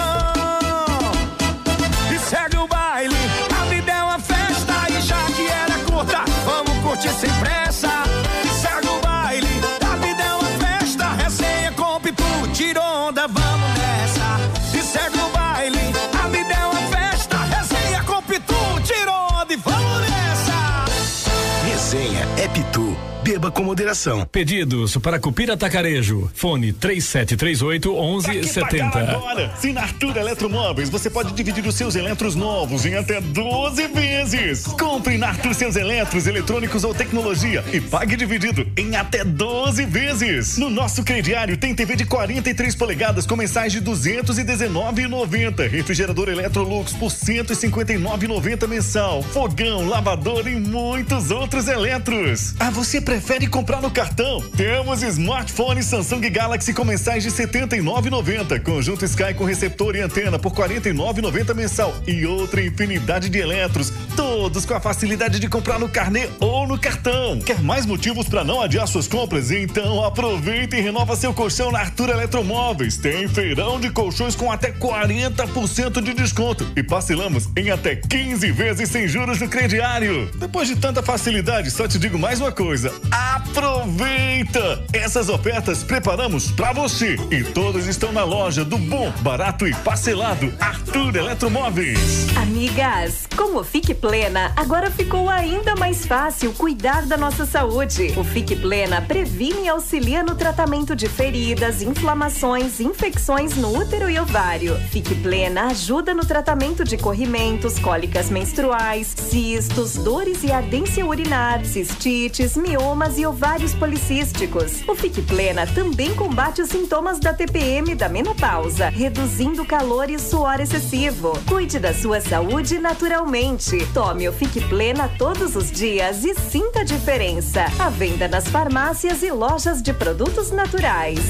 [23.53, 24.27] Com moderação.
[24.31, 26.31] Pedidos para Cupira Tacarejo.
[26.35, 28.99] Fone 3738 1170.
[28.99, 29.53] agora?
[29.61, 34.67] Se na Arthur Eletromóveis você pode dividir os seus eletros novos em até 12 vezes.
[34.67, 40.59] Compre na Arthur seus eletros, eletrônicos ou tecnologia e pague dividido em até 12 vezes.
[40.59, 45.69] No nosso crediário tem TV de 43 polegadas com mensais de 219,90.
[45.69, 49.23] Refrigerador Electrolux por 159,90 mensal.
[49.23, 52.55] Fogão, lavador e muitos outros eletros.
[52.59, 54.41] Ah, você prefere comprar no cartão?
[54.57, 58.63] Temos smartphone Samsung Galaxy com mensais de R$ 79,90.
[58.63, 61.95] Conjunto Sky com receptor e antena por R$ 49,90 mensal.
[62.07, 63.93] E outra infinidade de eletros.
[64.17, 67.41] Todos com a facilidade de comprar no carnê ou no cartão.
[67.41, 69.51] Quer mais motivos para não adiar suas compras?
[69.51, 72.97] Então aproveita e renova seu colchão na Arthur Eletromóveis.
[72.97, 76.71] Tem feirão de colchões com até 40% de desconto.
[76.77, 80.31] E parcelamos em até 15 vezes sem juros no crediário.
[80.37, 82.93] Depois de tanta facilidade, só te digo mais uma coisa.
[83.33, 84.85] Aproveita!
[84.93, 87.17] Essas ofertas preparamos para você.
[87.31, 92.27] E todas estão na loja do Bom, Barato e Parcelado Arthur Eletromóveis.
[92.37, 98.13] Amigas, com o Fique Plena, agora ficou ainda mais fácil cuidar da nossa saúde.
[98.19, 104.19] O Fique Plena previne e auxilia no tratamento de feridas, inflamações, infecções no útero e
[104.19, 104.79] ovário.
[104.91, 112.59] Fique Plena ajuda no tratamento de corrimentos, cólicas menstruais, cistos, dores e ardência urinar, cistites,
[112.59, 114.87] miomas e ovários policísticos.
[114.89, 120.19] O Fique Plena também combate os sintomas da TPM e da menopausa, reduzindo calor e
[120.19, 121.33] suor excessivo.
[121.49, 123.87] Cuide da sua saúde naturalmente.
[123.93, 127.67] Tome o Fique Plena todos os dias e sinta a diferença.
[127.79, 131.21] A venda nas farmácias e lojas de produtos naturais.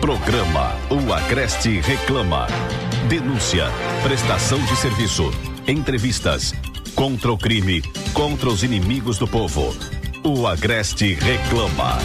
[0.00, 2.46] Programa O Agreste Reclama.
[3.08, 3.66] Denúncia,
[4.02, 5.30] prestação de serviço,
[5.66, 6.54] entrevistas,
[6.98, 7.80] contra o crime,
[8.12, 9.72] contra os inimigos do povo.
[10.24, 11.96] O Agreste Reclama.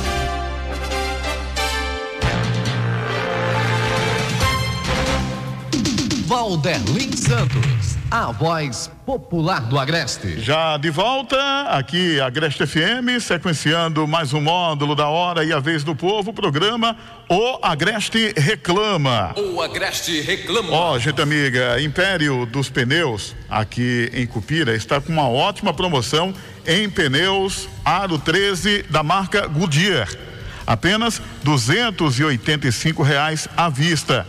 [6.28, 10.40] Valderlin Santos, a voz popular do Agreste.
[10.40, 11.36] Já de volta
[11.70, 16.96] aqui, Agreste FM, sequenciando mais um módulo da hora e a vez do povo, programa
[17.28, 19.34] O Agreste Reclama.
[19.36, 20.72] O Agreste Reclama.
[20.72, 26.36] Ó, oh, gente amiga, Império dos Pneus, aqui em Cupira, está com uma ótima promoção
[26.68, 30.08] em pneus Aro 13 da marca Goodyear.
[30.68, 34.24] Apenas 285 reais à vista.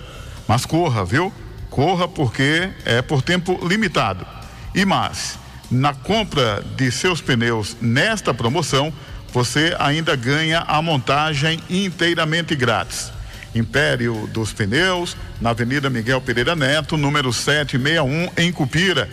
[0.48, 1.30] Mas corra, viu?
[1.74, 4.24] Corra porque é por tempo limitado.
[4.72, 5.36] E mais,
[5.68, 8.92] na compra de seus pneus nesta promoção,
[9.32, 13.12] você ainda ganha a montagem inteiramente grátis.
[13.52, 19.10] Império dos Pneus, na Avenida Miguel Pereira Neto, número 761, em Cupira.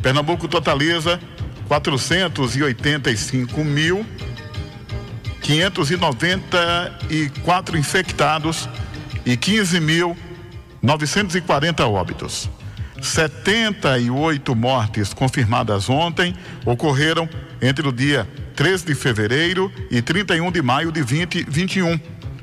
[0.00, 1.20] Pernambuco totaliza
[1.68, 4.06] 485 mil
[5.42, 8.68] 594 infectados
[9.26, 12.48] e 15.940 óbitos.
[13.00, 17.28] 78 mortes confirmadas ontem ocorreram
[17.60, 21.98] entre o dia 13 de fevereiro e 31 de maio de 2021,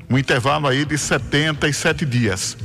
[0.09, 2.57] um intervalo aí de 77 dias.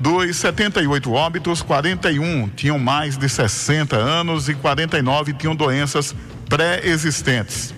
[0.00, 6.16] Dos 78 óbitos, 41 tinham mais de 60 anos e 49 tinham doenças
[6.48, 7.74] pré-existentes.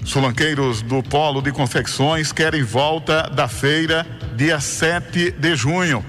[0.05, 6.05] Sulanqueiros do Polo de Confecções querem volta da feira dia 7 de junho.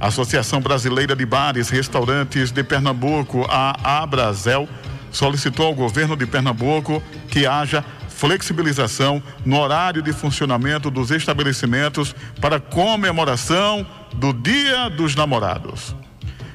[0.00, 4.66] Associação Brasileira de Bares e Restaurantes de Pernambuco, a Abrazel,
[5.12, 12.58] solicitou ao governo de Pernambuco que haja flexibilização no horário de funcionamento dos estabelecimentos para
[12.58, 15.94] comemoração do Dia dos Namorados.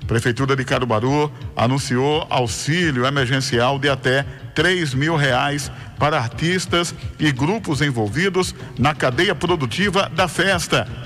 [0.08, 7.82] Prefeitura de Caruaru anunciou auxílio emergencial de até três mil reais para artistas e grupos
[7.82, 11.05] envolvidos na cadeia produtiva da festa.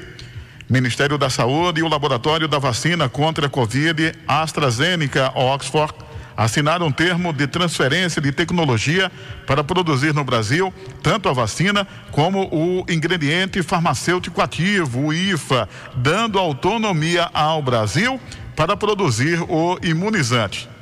[0.70, 5.92] Ministério da Saúde e o Laboratório da Vacina contra a Covid, AstraZeneca Oxford,
[6.34, 9.12] assinaram um termo de transferência de tecnologia
[9.46, 10.72] para produzir no Brasil
[11.02, 18.18] tanto a vacina como o ingrediente farmacêutico ativo, o IFA, dando autonomia ao Brasil
[18.56, 20.77] para produzir o imunizante.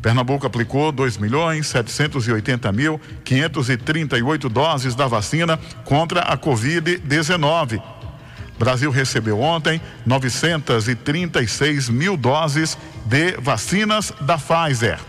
[0.00, 7.82] Pernambuco aplicou 2 milhões 780 mil 538 doses da vacina contra a Covid-19.
[8.58, 15.00] Brasil recebeu ontem 936 mil doses de vacinas da Pfizer.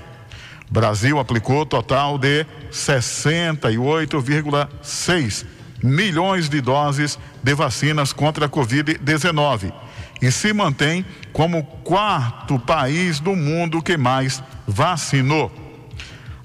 [0.69, 5.45] Brasil aplicou total de 68,6
[5.83, 9.73] milhões de doses de vacinas contra a Covid-19
[10.21, 15.51] e se mantém como quarto país do mundo que mais vacinou.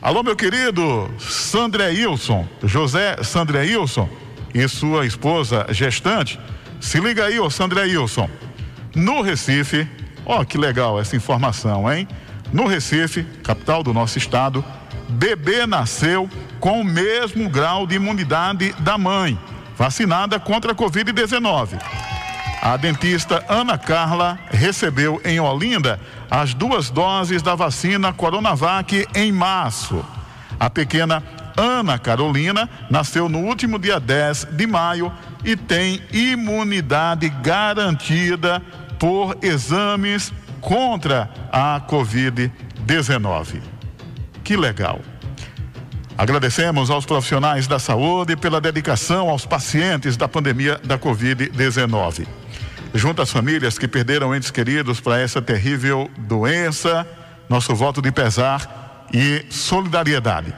[0.00, 4.08] Alô, meu querido Sandré Wilson, José Sandré Wilson
[4.54, 6.38] e sua esposa gestante.
[6.80, 8.28] Se liga aí, ô Sandré Wilson.
[8.94, 9.88] No Recife,
[10.24, 12.06] ó que legal essa informação, hein?
[12.52, 14.64] No Recife, capital do nosso estado,
[15.08, 16.28] bebê nasceu
[16.60, 19.38] com o mesmo grau de imunidade da mãe,
[19.76, 22.13] vacinada contra a Covid-19.
[22.64, 26.00] A dentista Ana Carla recebeu em Olinda
[26.30, 30.02] as duas doses da vacina Coronavac em março.
[30.58, 31.22] A pequena
[31.58, 35.12] Ana Carolina nasceu no último dia 10 de maio
[35.44, 38.62] e tem imunidade garantida
[38.98, 43.60] por exames contra a Covid-19.
[44.42, 45.02] Que legal.
[46.16, 52.26] Agradecemos aos profissionais da saúde pela dedicação aos pacientes da pandemia da Covid-19
[52.94, 57.06] junto às famílias que perderam entes queridos para essa terrível doença,
[57.48, 60.54] nosso voto de pesar e solidariedade.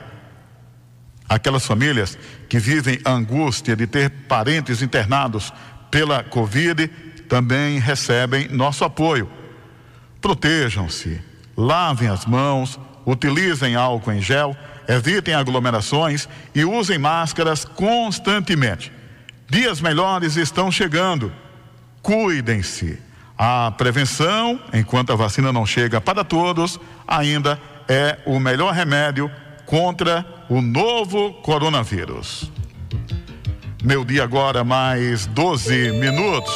[1.26, 2.16] Aquelas famílias
[2.48, 5.52] que vivem a angústia de ter parentes internados
[5.90, 6.88] pela Covid
[7.26, 9.28] também recebem nosso apoio.
[10.20, 11.20] Protejam-se,
[11.56, 14.54] lavem as mãos, utilizem álcool em gel,
[14.86, 18.92] evitem aglomerações e usem máscaras constantemente.
[19.48, 21.32] Dias melhores estão chegando
[22.06, 23.00] cuidem-se.
[23.36, 29.28] A prevenção, enquanto a vacina não chega para todos, ainda é o melhor remédio
[29.66, 32.48] contra o novo coronavírus.
[33.82, 36.54] Meu dia agora mais 12 minutos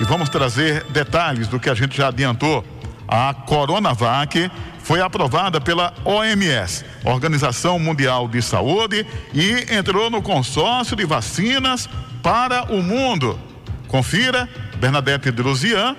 [0.00, 2.64] e vamos trazer detalhes do que a gente já adiantou.
[3.08, 4.48] A Coronavac
[4.80, 9.04] foi aprovada pela OMS, Organização Mundial de Saúde,
[9.34, 11.88] e entrou no consórcio de vacinas
[12.22, 13.38] para o mundo.
[13.88, 14.48] Confira
[14.78, 15.96] Bernadette Drusian,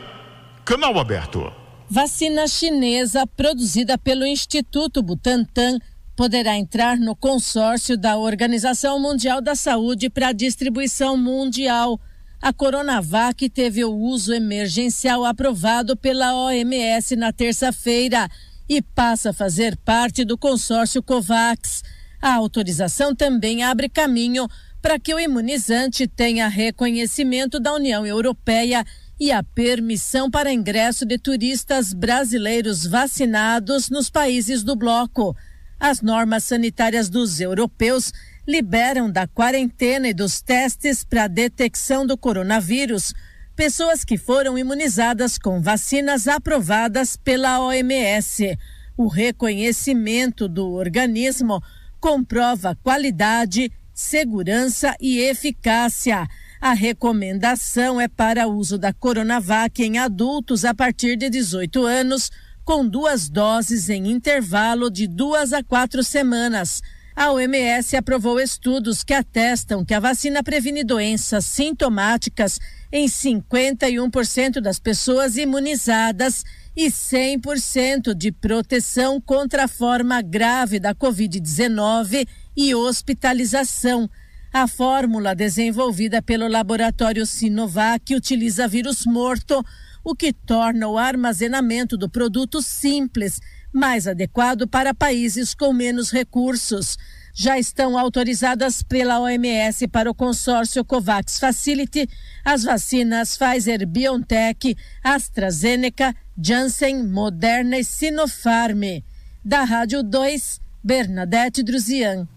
[0.64, 1.52] canal aberto.
[1.90, 5.80] Vacina chinesa produzida pelo Instituto Butantan
[6.16, 12.00] poderá entrar no consórcio da Organização Mundial da Saúde para distribuição mundial.
[12.42, 18.30] A Coronavac teve o uso emergencial aprovado pela OMS na terça-feira
[18.70, 21.84] e passa a fazer parte do consórcio COVAX.
[22.22, 24.48] A autorização também abre caminho
[24.82, 28.86] para que o imunizante tenha reconhecimento da União Europeia
[29.20, 35.36] e a permissão para ingresso de turistas brasileiros vacinados nos países do bloco.
[35.80, 38.14] As normas sanitárias dos europeus
[38.48, 43.14] liberam da quarentena e dos testes para detecção do coronavírus
[43.60, 48.58] pessoas que foram imunizadas com vacinas aprovadas pela OMS.
[48.96, 51.62] O reconhecimento do organismo
[52.00, 53.70] comprova qualidade,
[54.00, 56.26] segurança e eficácia.
[56.62, 62.32] A recomendação é para uso da Coronavac em adultos a partir de 18 anos,
[62.64, 66.82] com duas doses em intervalo de duas a quatro semanas.
[67.14, 72.58] A OMS aprovou estudos que atestam que a vacina previne doenças sintomáticas
[72.94, 82.26] em 51% das pessoas imunizadas e 100% de proteção contra a forma grave da Covid-19
[82.60, 84.10] e hospitalização.
[84.52, 89.66] A fórmula desenvolvida pelo laboratório Sinovac utiliza vírus morto,
[90.04, 93.40] o que torna o armazenamento do produto simples,
[93.72, 96.98] mais adequado para países com menos recursos.
[97.34, 102.10] Já estão autorizadas pela OMS para o consórcio COVAX Facility
[102.44, 109.02] as vacinas Pfizer BioNTech, AstraZeneca, Janssen, Moderna e Sinopharm.
[109.46, 112.28] Da Rádio 2, Bernadette Druzian.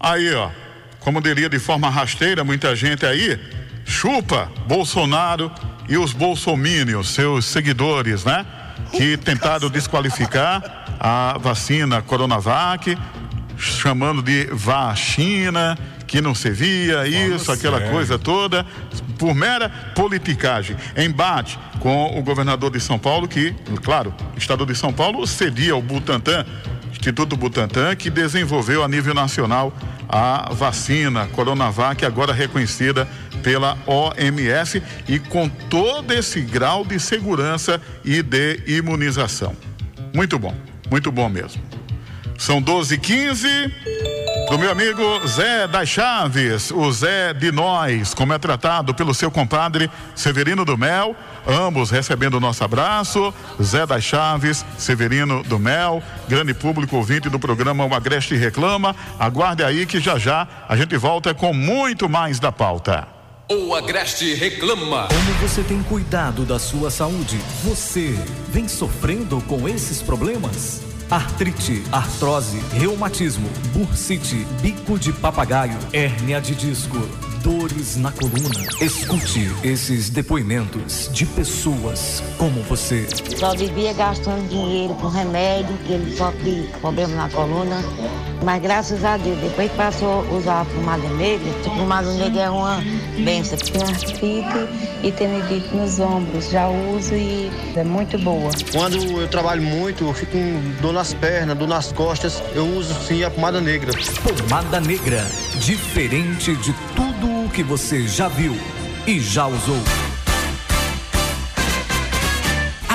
[0.00, 0.50] Aí, ó,
[1.00, 3.38] como diria de forma rasteira muita gente aí,
[3.84, 5.50] chupa Bolsonaro
[5.88, 8.46] e os bolsomínios, seus seguidores, né?
[8.92, 12.96] Que tentaram desqualificar a vacina Coronavac,
[13.56, 15.76] chamando de vacina,
[16.06, 18.64] que não servia, isso, aquela coisa toda,
[19.18, 20.76] por mera politicagem.
[20.96, 25.72] Embate com o governador de São Paulo, que, claro, o estado de São Paulo cedia
[25.72, 26.46] ao Butantan,
[26.90, 29.72] Instituto Butantan, que desenvolveu a nível nacional
[30.08, 33.06] a vacina Coronavac, agora reconhecida
[33.42, 39.54] pela OMS e com todo esse grau de segurança e de imunização.
[40.14, 40.54] Muito bom,
[40.90, 41.62] muito bom mesmo.
[42.38, 43.48] São 12 e 15
[44.50, 49.30] do meu amigo Zé das Chaves, o Zé de Nós, como é tratado pelo seu
[49.30, 51.14] compadre Severino do Mel,
[51.46, 53.32] ambos recebendo o nosso abraço.
[53.62, 58.96] Zé das Chaves, Severino do Mel, grande público ouvinte do programa O Agreste Reclama.
[59.18, 63.06] Aguarde aí que já já a gente volta com muito mais da pauta.
[63.50, 65.08] O Agreste reclama.
[65.08, 67.38] Como você tem cuidado da sua saúde?
[67.64, 68.10] Você
[68.48, 70.82] vem sofrendo com esses problemas?
[71.10, 76.98] Artrite, artrose, reumatismo, bursite, bico de papagaio, hérnia de disco,
[77.42, 78.66] dores na coluna.
[78.78, 83.06] Escute esses depoimentos de pessoas como você.
[83.38, 87.82] Só vivia gastando dinheiro com remédio, que ele sofre problema na coluna.
[88.44, 92.42] Mas graças a Deus, depois que passou a usar a pomada negra, a pomada negra
[92.42, 92.82] é uma
[93.24, 93.58] benção.
[93.58, 94.68] Tenho artrite
[95.02, 98.50] e tendinite nos ombros, já uso e é muito boa.
[98.72, 102.92] Quando eu trabalho muito, eu fico com dor nas pernas, dor nas costas, eu uso
[103.06, 103.92] sim a pomada negra.
[104.24, 105.24] Pomada negra,
[105.60, 108.56] diferente de tudo o que você já viu
[109.06, 110.07] e já usou.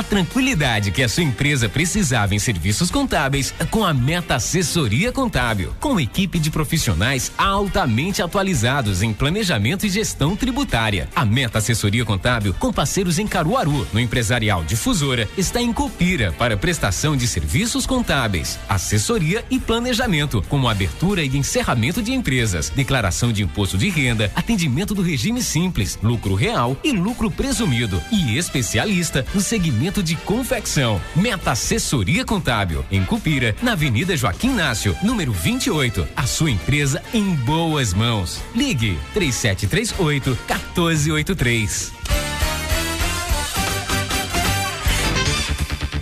[0.10, 6.00] Tranquilidade que a sua empresa precisava em serviços contábeis com a Meta Assessoria Contábil, com
[6.00, 11.10] equipe de profissionais altamente atualizados em planejamento e gestão tributária.
[11.16, 16.58] A Meta Assessoria Contábil, com parceiros em Caruaru, no empresarial Difusora, está em Copira para
[16.58, 23.44] prestação de serviços contábeis, assessoria e planejamento, como abertura e encerramento de empresas, declaração de
[23.44, 29.42] imposto de renda, atendimento do regime simples, lucro real e lucro presumido, e especialista no
[29.42, 31.00] segmento de confecção.
[31.16, 36.08] Meta Assessoria Contábil, em Cupira, na Avenida Joaquim Nácio, número 28.
[36.16, 38.42] A sua empresa em boas mãos.
[38.56, 41.94] Ligue 3738 1483.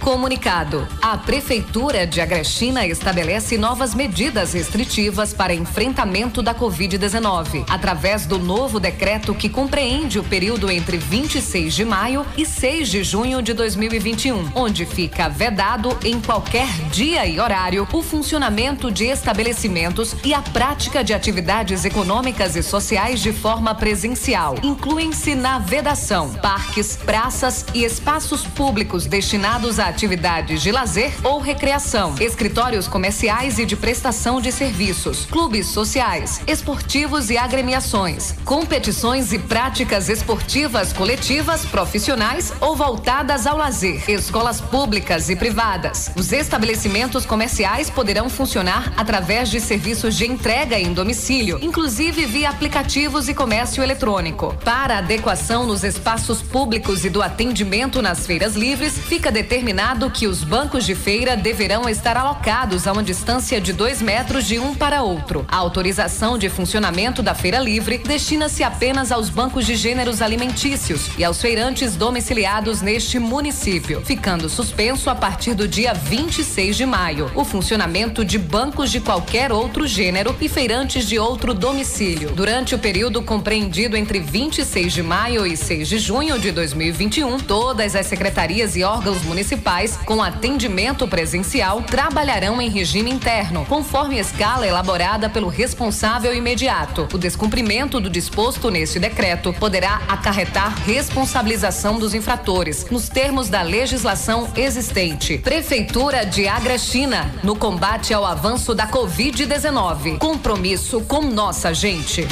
[0.01, 8.39] Comunicado: a Prefeitura de Agrestina estabelece novas medidas restritivas para enfrentamento da Covid-19, através do
[8.39, 13.53] novo decreto que compreende o período entre 26 de maio e 6 de junho de
[13.53, 20.41] 2021, onde fica vedado em qualquer dia e horário o funcionamento de estabelecimentos e a
[20.41, 24.55] prática de atividades econômicas e sociais de forma presencial.
[24.63, 32.15] Incluem-se na vedação parques, praças e espaços públicos destinados a atividades de lazer ou recreação,
[32.19, 40.07] escritórios comerciais e de prestação de serviços, clubes sociais, esportivos e agremiações, competições e práticas
[40.07, 46.09] esportivas coletivas, profissionais ou voltadas ao lazer, escolas públicas e privadas.
[46.15, 53.27] Os estabelecimentos comerciais poderão funcionar através de serviços de entrega em domicílio, inclusive via aplicativos
[53.27, 54.55] e comércio eletrônico.
[54.63, 59.80] Para adequação nos espaços públicos e do atendimento nas feiras livres, fica determinado
[60.13, 64.59] que os bancos de feira deverão estar alocados a uma distância de dois metros de
[64.59, 65.43] um para outro.
[65.47, 71.23] A autorização de funcionamento da feira livre destina-se apenas aos bancos de gêneros alimentícios e
[71.23, 77.43] aos feirantes domiciliados neste município, ficando suspenso a partir do dia 26 de maio o
[77.43, 82.33] funcionamento de bancos de qualquer outro gênero e feirantes de outro domicílio.
[82.33, 87.95] Durante o período compreendido entre 26 de maio e 6 de junho de 2021, todas
[87.95, 89.70] as secretarias e órgãos municipais
[90.05, 97.07] com atendimento presencial trabalharão em regime interno, conforme escala elaborada pelo responsável imediato.
[97.13, 104.49] O descumprimento do disposto neste decreto poderá acarretar responsabilização dos infratores, nos termos da legislação
[104.57, 105.37] existente.
[105.37, 110.17] Prefeitura de Agrestina, no combate ao avanço da Covid-19.
[110.17, 112.27] Compromisso com nossa gente.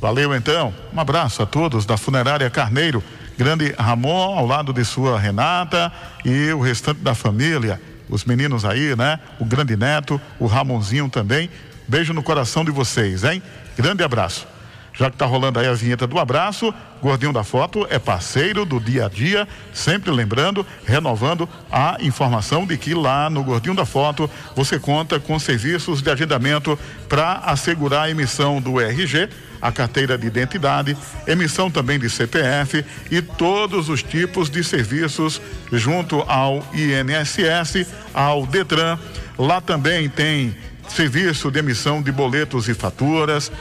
[0.00, 0.74] Valeu então.
[0.92, 3.02] Um abraço a todos da Funerária Carneiro
[3.36, 5.92] grande Ramon ao lado de sua Renata
[6.24, 9.18] e o restante da família, os meninos aí, né?
[9.38, 11.50] O grande neto, o Ramonzinho também.
[11.88, 13.42] Beijo no coração de vocês, hein?
[13.76, 14.46] Grande abraço.
[14.94, 18.78] Já que tá rolando aí a vinheta do abraço, Gordinho da Foto é parceiro do
[18.78, 24.28] dia a dia, sempre lembrando, renovando a informação de que lá no Gordinho da Foto
[24.54, 26.78] você conta com serviços de agendamento
[27.08, 29.28] para assegurar a emissão do RG
[29.62, 35.40] a carteira de identidade, emissão também de CPF e todos os tipos de serviços
[35.70, 38.98] junto ao INSS, ao Detran.
[39.38, 40.54] Lá também tem
[40.88, 43.52] serviço de emissão de boletos e faturas,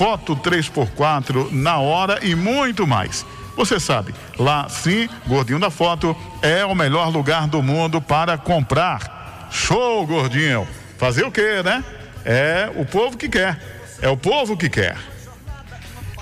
[0.00, 3.26] foto 3x4 na hora e muito mais.
[3.54, 9.50] Você sabe, lá sim, Gordinho da Foto é o melhor lugar do mundo para comprar.
[9.50, 10.66] Show, Gordinho!
[10.96, 11.84] Fazer o quê, né?
[12.24, 13.60] É o povo que quer.
[14.00, 14.96] É o povo que quer.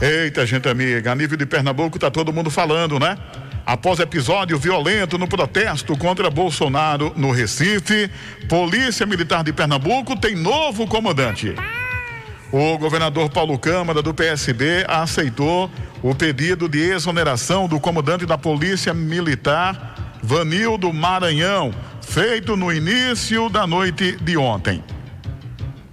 [0.00, 3.16] Eita, gente amiga, a nível de Pernambuco tá todo mundo falando, né?
[3.64, 8.10] Após episódio violento no protesto contra Bolsonaro no Recife,
[8.48, 11.54] Polícia Militar de Pernambuco tem novo comandante.
[12.50, 15.70] O governador Paulo Câmara, do PSB, aceitou
[16.02, 23.66] o pedido de exoneração do comandante da Polícia Militar, Vanildo Maranhão, feito no início da
[23.66, 24.82] noite de ontem.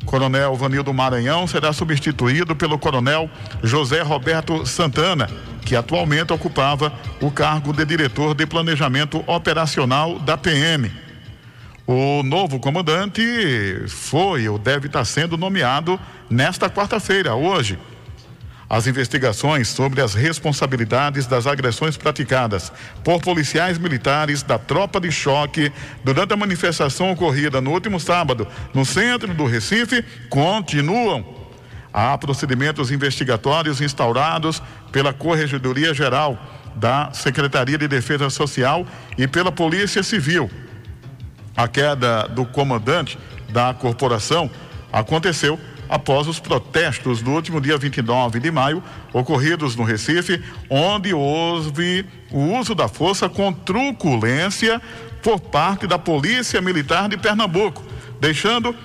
[0.06, 3.30] Coronel Vanildo Maranhão será substituído pelo Coronel
[3.62, 5.30] José Roberto Santana,
[5.66, 11.05] que atualmente ocupava o cargo de diretor de planejamento operacional da PM.
[11.88, 13.22] O novo comandante
[13.88, 17.78] foi ou deve estar sendo nomeado nesta quarta-feira, hoje.
[18.68, 22.72] As investigações sobre as responsabilidades das agressões praticadas
[23.04, 25.72] por policiais militares da tropa de choque
[26.04, 31.24] durante a manifestação ocorrida no último sábado no centro do Recife continuam.
[31.94, 34.60] Há procedimentos investigatórios instaurados
[34.92, 36.36] pela Corregedoria Geral
[36.76, 40.50] da Secretaria de Defesa Social e pela Polícia Civil.
[41.56, 43.18] A queda do comandante
[43.50, 44.50] da corporação
[44.92, 48.84] aconteceu após os protestos do último dia 29 de maio,
[49.14, 54.82] ocorridos no Recife, onde houve o uso da força com truculência
[55.22, 57.84] por parte da Polícia Militar de Pernambuco,
[58.20, 58.76] deixando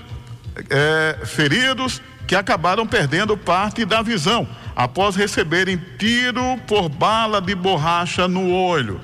[0.68, 4.46] é, feridos que acabaram perdendo parte da visão
[4.76, 9.00] após receberem tiro por bala de borracha no olho.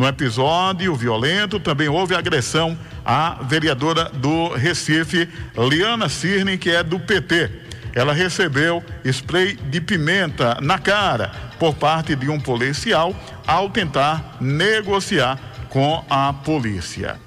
[0.00, 2.74] No episódio violento também houve agressão
[3.04, 7.50] à vereadora do Recife, Liana Cirne, que é do PT.
[7.94, 13.14] Ela recebeu spray de pimenta na cara por parte de um policial
[13.46, 15.38] ao tentar negociar
[15.68, 17.20] com a polícia.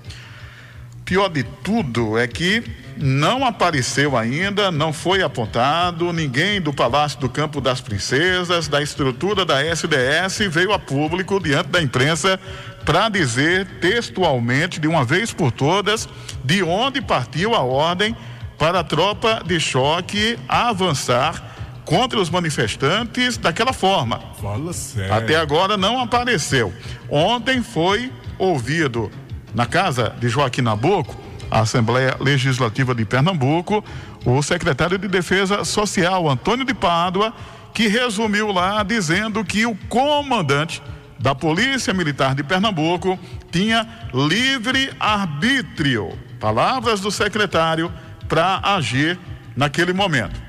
[1.06, 2.64] Pior de tudo é que
[3.04, 9.44] não apareceu ainda, não foi apontado, ninguém do Palácio do Campo das Princesas, da estrutura
[9.44, 12.40] da SDS, veio a público diante da imprensa
[12.86, 16.08] para dizer textualmente, de uma vez por todas,
[16.46, 18.16] de onde partiu a ordem
[18.58, 21.44] para a tropa de choque avançar
[21.84, 24.22] contra os manifestantes daquela forma.
[24.42, 25.14] Fala sério.
[25.14, 26.74] Até agora não apareceu.
[27.10, 29.12] Ontem foi ouvido
[29.54, 33.86] na casa de Joaquim Nabuco, a Assembleia Legislativa de Pernambuco,
[34.26, 37.32] o secretário de Defesa Social, Antônio de Pádua,
[37.72, 40.82] que resumiu lá dizendo que o comandante
[41.20, 43.20] da Polícia Militar de Pernambuco
[43.52, 47.94] tinha livre arbítrio, palavras do secretário,
[48.28, 49.20] para agir
[49.56, 50.42] naquele momento.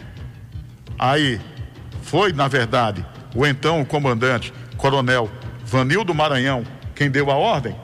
[0.98, 1.38] Aí
[2.00, 5.30] foi, na verdade, o então comandante, coronel
[5.66, 7.76] Vanildo Maranhão, quem deu a ordem?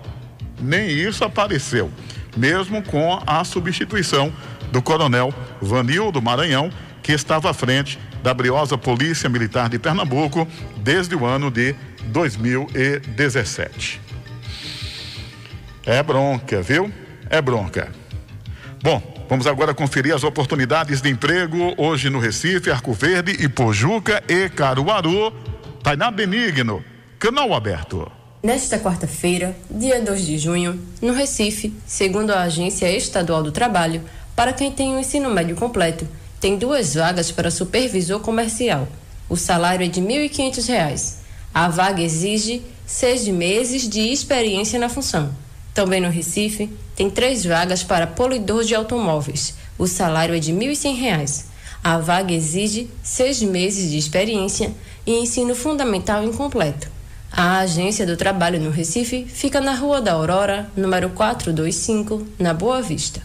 [0.58, 1.90] Nem isso apareceu,
[2.36, 4.32] mesmo com a substituição
[4.70, 6.70] do coronel Vanildo Maranhão,
[7.02, 11.74] que estava à frente da briosa Polícia Militar de Pernambuco desde o ano de
[12.06, 14.00] 2017.
[15.84, 16.92] É bronca, viu?
[17.28, 17.90] É bronca.
[18.82, 24.48] Bom, vamos agora conferir as oportunidades de emprego hoje no Recife, Arco Verde, Ipojuca e
[24.48, 25.32] Caruaru.
[25.82, 26.84] Tainá Benigno,
[27.18, 28.19] canal aberto.
[28.42, 34.02] Nesta quarta-feira, dia 2 de junho, no Recife, segundo a Agência Estadual do Trabalho,
[34.34, 36.08] para quem tem o um ensino médio completo,
[36.40, 38.88] tem duas vagas para supervisor comercial.
[39.28, 41.16] O salário é de R$ 1.500.
[41.52, 45.34] A vaga exige seis meses de experiência na função.
[45.74, 49.54] Também no Recife, tem três vagas para polidor de automóveis.
[49.78, 51.44] O salário é de R$ 1.100.
[51.84, 54.72] A vaga exige seis meses de experiência
[55.06, 56.99] e ensino fundamental incompleto.
[57.42, 62.82] A Agência do Trabalho no Recife fica na Rua da Aurora, número 425, na Boa
[62.82, 63.22] Vista.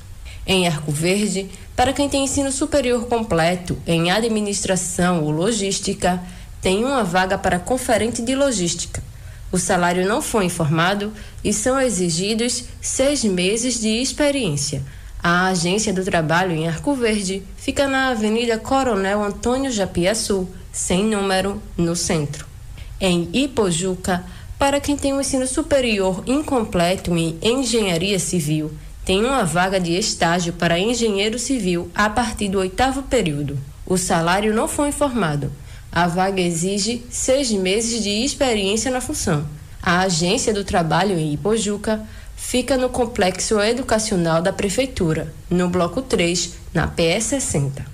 [0.47, 6.23] Em Arco Verde, para quem tem ensino superior completo em administração ou logística,
[6.61, 9.03] tem uma vaga para conferente de logística.
[9.51, 11.11] O salário não foi informado
[11.43, 14.81] e são exigidos seis meses de experiência.
[15.21, 21.61] A Agência do Trabalho em Arco Verde fica na Avenida Coronel Antônio Japiaçu, sem número,
[21.77, 22.54] no centro.
[22.99, 24.23] Em Ipojuca,
[24.57, 28.71] para quem tem um ensino superior incompleto em engenharia civil,
[29.03, 33.59] tem uma vaga de estágio para engenheiro civil a partir do oitavo período.
[33.85, 35.51] O salário não foi informado.
[35.91, 39.45] A vaga exige seis meses de experiência na função.
[39.81, 42.01] A Agência do Trabalho em Ipojuca
[42.35, 47.85] fica no Complexo Educacional da Prefeitura, no Bloco 3, na PS 60.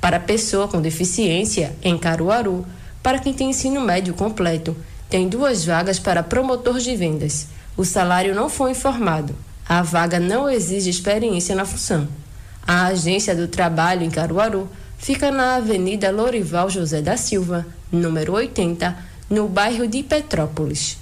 [0.00, 2.64] Para pessoa com deficiência, em Caruaru,
[3.06, 4.76] para quem tem ensino médio completo,
[5.08, 7.46] tem duas vagas para promotor de vendas.
[7.76, 9.32] O salário não foi informado.
[9.64, 12.08] A vaga não exige experiência na função.
[12.66, 18.96] A Agência do Trabalho em Caruaru fica na Avenida Lorival José da Silva, número 80,
[19.30, 20.98] no bairro de Petrópolis.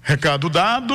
[0.00, 0.94] Recado dado.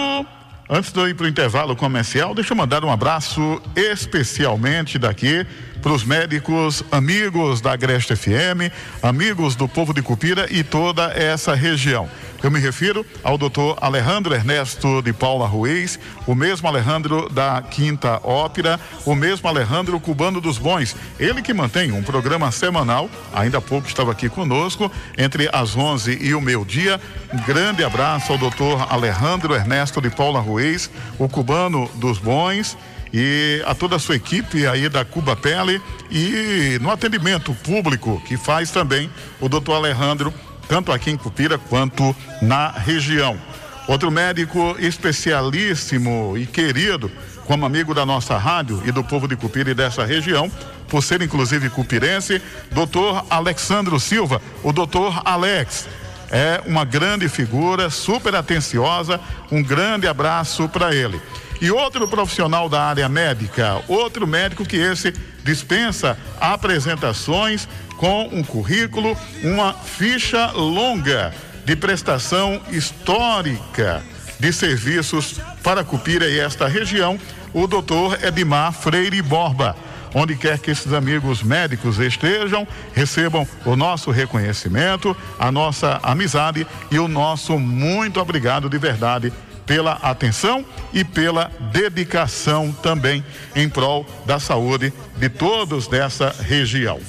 [0.69, 5.45] Antes de eu ir para o intervalo comercial, deixa eu mandar um abraço especialmente daqui
[5.83, 8.71] para os médicos amigos da Agreste FM,
[9.01, 12.09] amigos do povo de Cupira e toda essa região.
[12.41, 18.21] Eu me refiro ao doutor Alejandro Ernesto de Paula Ruiz, o mesmo Alejandro da Quinta
[18.23, 20.95] Ópera, o mesmo Alejandro Cubano dos Bons.
[21.19, 26.17] Ele que mantém um programa semanal, ainda há pouco estava aqui conosco, entre as 11
[26.21, 26.99] e o meio-dia.
[27.45, 32.77] Grande abraço ao doutor Alejandro Ernesto de Paula Ruiz, o Cubano dos Bons
[33.13, 38.35] e a toda a sua equipe aí da Cuba Pele e no atendimento público que
[38.35, 39.09] faz também
[39.39, 40.33] o doutor Alejandro,
[40.67, 43.39] tanto aqui em Cupira quanto na região.
[43.87, 47.11] Outro médico especialíssimo e querido,
[47.45, 50.49] como amigo da nossa rádio e do povo de Cupira e dessa região,
[50.87, 52.41] por ser inclusive cupirense,
[52.71, 55.87] doutor Alexandro Silva, o doutor Alex.
[56.33, 59.19] É uma grande figura, super atenciosa,
[59.51, 61.21] um grande abraço para ele.
[61.61, 65.13] E outro profissional da área médica, outro médico que esse
[65.43, 67.67] dispensa apresentações
[67.97, 71.31] com um currículo, uma ficha longa
[71.63, 74.01] de prestação histórica
[74.39, 77.19] de serviços para Cupira e esta região,
[77.53, 79.75] o doutor Edmar Freire Borba.
[80.13, 86.99] Onde quer que esses amigos médicos estejam, recebam o nosso reconhecimento, a nossa amizade e
[86.99, 89.33] o nosso muito obrigado de verdade
[89.65, 93.23] pela atenção e pela dedicação também
[93.55, 96.99] em prol da saúde de todos dessa região.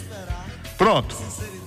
[0.79, 1.17] Pronto,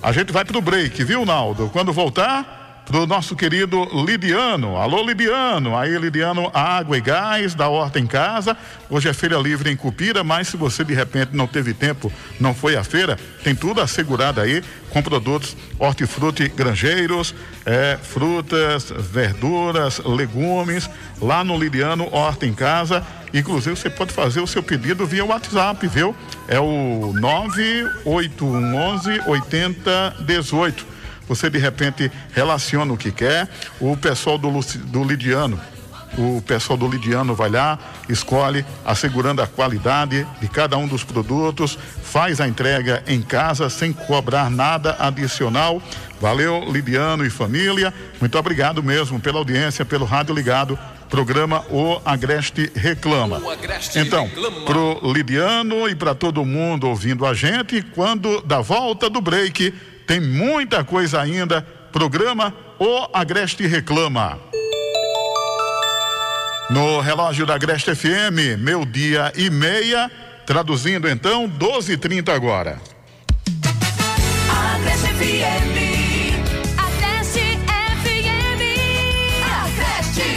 [0.02, 1.70] a gente vai para o break, viu, Naldo?
[1.72, 2.57] Quando voltar
[2.88, 4.76] pro nosso querido Lidiano.
[4.78, 5.76] Alô, Lidiano.
[5.76, 8.56] Aí, Lidiano, água e gás da horta em casa.
[8.88, 12.10] Hoje é feira livre em Cupira, mas se você de repente não teve tempo,
[12.40, 17.34] não foi à feira, tem tudo assegurado aí com produtos hortifruti granjeiros,
[17.66, 20.88] é, frutas, verduras, legumes,
[21.20, 23.06] lá no Lidiano Horta em Casa.
[23.34, 26.16] Inclusive, você pode fazer o seu pedido via WhatsApp, viu?
[26.48, 30.96] É o 98111 8018
[31.28, 33.48] você de repente relaciona o que quer,
[33.80, 35.60] o pessoal do, do Lidiano,
[36.16, 41.78] o pessoal do Lidiano vai lá, escolhe, assegurando a qualidade de cada um dos produtos,
[42.02, 45.82] faz a entrega em casa sem cobrar nada adicional.
[46.20, 47.92] Valeu, Lidiano e família.
[48.20, 50.78] Muito obrigado mesmo pela audiência, pelo rádio ligado.
[51.08, 53.38] Programa O Agreste Reclama.
[53.38, 54.60] O Agreste então, reclama.
[54.62, 59.72] pro Lidiano e para todo mundo ouvindo a gente, quando da volta do break,
[60.08, 61.60] tem muita coisa ainda.
[61.92, 64.38] Programa O Agreste Reclama.
[66.70, 70.10] No relógio da Agreste FM, meu dia e meia.
[70.46, 72.80] Traduzindo então, 12 h 30 agora.
[74.74, 75.76] Agreste FM.
[76.78, 77.58] Agreste
[78.02, 78.62] FM.
[79.62, 80.28] Agreste.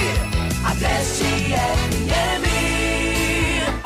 [0.66, 2.01] Agreste FM.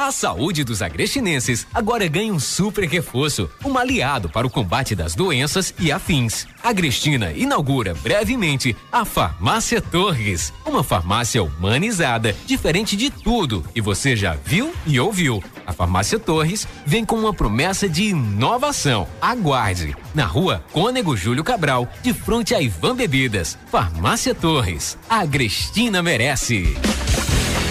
[0.06, 5.16] A saúde dos agrestinenses agora ganha um super reforço, um aliado para o combate das
[5.16, 6.46] doenças e afins.
[6.64, 14.38] Agrestina inaugura brevemente a Farmácia Torres, uma farmácia humanizada, diferente de tudo e você já
[14.46, 15.44] viu e ouviu.
[15.66, 19.08] A Farmácia Torres vem com uma promessa de inovação.
[19.20, 19.98] Aguarde!
[20.14, 23.58] Na rua Cônego Júlio Cabral, de frente a Ivan Bebidas.
[23.72, 25.00] Farmácia Torres.
[25.10, 26.76] A Agrestina merece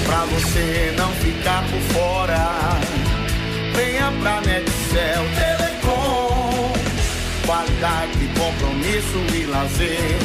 [0.04, 2.38] pra você não ficar por fora.
[3.74, 6.72] Venha pra Netcel Telecom.
[7.46, 10.18] Qualidade, compromisso e lazer.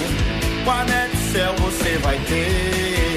[0.63, 3.08] Com a Netcel você vai ter.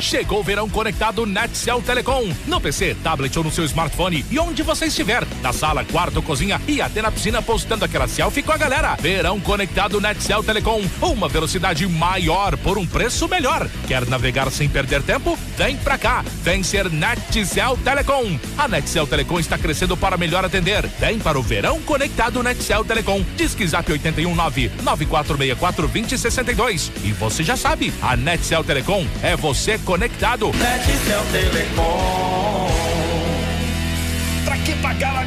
[0.00, 2.28] Chegou o verão conectado Netcel Telecom.
[2.46, 5.26] No PC, tablet ou no seu smartphone e onde você estiver.
[5.42, 8.96] Na sala, quarto, cozinha e até na piscina postando aquela selfie com a galera.
[8.96, 10.82] Verão conectado Netcel Telecom.
[11.00, 13.68] Uma velocidade maior por um preço melhor.
[13.86, 15.38] Quer navegar sem perder tempo?
[15.56, 16.24] Vem pra cá.
[16.42, 18.38] Vem ser Netcel Telecom.
[18.58, 20.86] A Netcel Telecom está crescendo para melhor atender.
[20.98, 23.24] Vem para o verão conectado Netcel Telecom.
[23.36, 26.92] Disque Zap 819 9464 2062.
[27.02, 30.50] E você já sabe, a Netcel Telecom é você conectado
[31.30, 32.55] Telecom.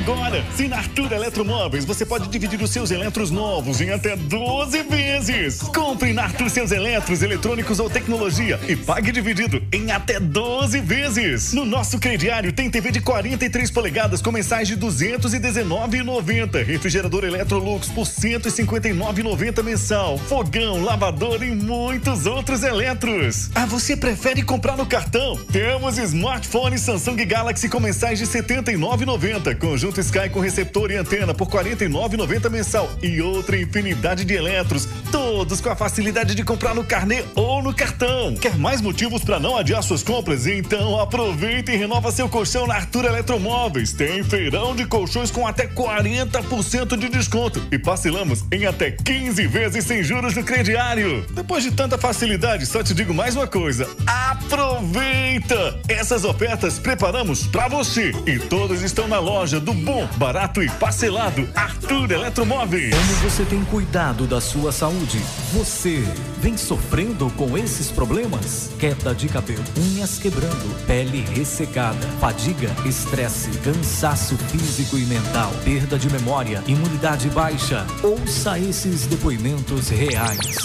[0.09, 0.43] Agora?
[0.55, 5.61] Se Arthur Eletromóveis você pode dividir os seus eletros novos em até 12 vezes.
[5.61, 11.53] Compre na Arthur seus eletros, eletrônicos ou tecnologia e pague dividido em até 12 vezes.
[11.53, 16.65] No nosso crediário tem TV de 43 polegadas com mensais de 219,90.
[16.65, 20.17] Refrigerador Electrolux por 159,90 mensal.
[20.17, 23.51] Fogão, lavador e muitos outros eletros.
[23.53, 25.37] Ah, você prefere comprar no cartão?
[25.51, 31.33] Temos smartphone Samsung Galaxy com mensais de 79,90 90, conjunto Sky com receptor e antena
[31.33, 36.73] por R$ 49,90 mensal e outra infinidade de eletros, todos com a facilidade de comprar
[36.73, 38.35] no carnê ou no cartão.
[38.35, 40.47] Quer mais motivos para não adiar suas compras?
[40.47, 43.93] Então aproveita e renova seu colchão na Arthur Eletromóveis.
[43.93, 49.85] Tem feirão de colchões com até 40% de desconto e parcelamos em até 15 vezes
[49.85, 51.25] sem juros no crediário.
[51.31, 55.79] Depois de tanta facilidade, só te digo mais uma coisa: aproveita!
[55.87, 61.49] Essas ofertas preparamos para você e todas estão na loja do Bom, Barato e Parcelado
[61.55, 62.93] Arthur Eletromóveis.
[62.93, 65.17] Como você tem cuidado da sua saúde?
[65.51, 66.03] Você
[66.37, 68.69] vem sofrendo com esses problemas?
[68.77, 76.07] Queda de cabelo, unhas quebrando, pele ressecada, fadiga, estresse, cansaço físico e mental, perda de
[76.07, 77.83] memória, imunidade baixa.
[78.03, 80.55] Ouça esses depoimentos reais.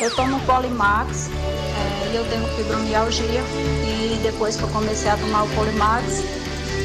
[0.00, 3.42] Eu tomo Polimax é, e eu tenho fibromialgia
[3.86, 6.24] e depois que eu comecei a tomar o Polimax,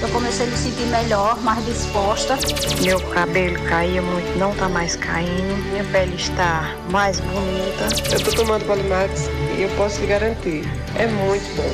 [0.01, 2.37] eu comecei a me sentir melhor, mais disposta.
[2.83, 5.71] Meu cabelo caía muito, não tá mais caindo.
[5.71, 7.87] Minha pele está mais bonita.
[8.11, 10.63] Eu tô tomando Polimax e eu posso lhe garantir,
[10.95, 11.71] é muito bom.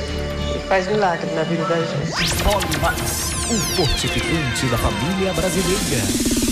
[0.54, 2.42] E faz milagre na vida da gente.
[2.42, 6.43] Polimax, o fortificante da família brasileira.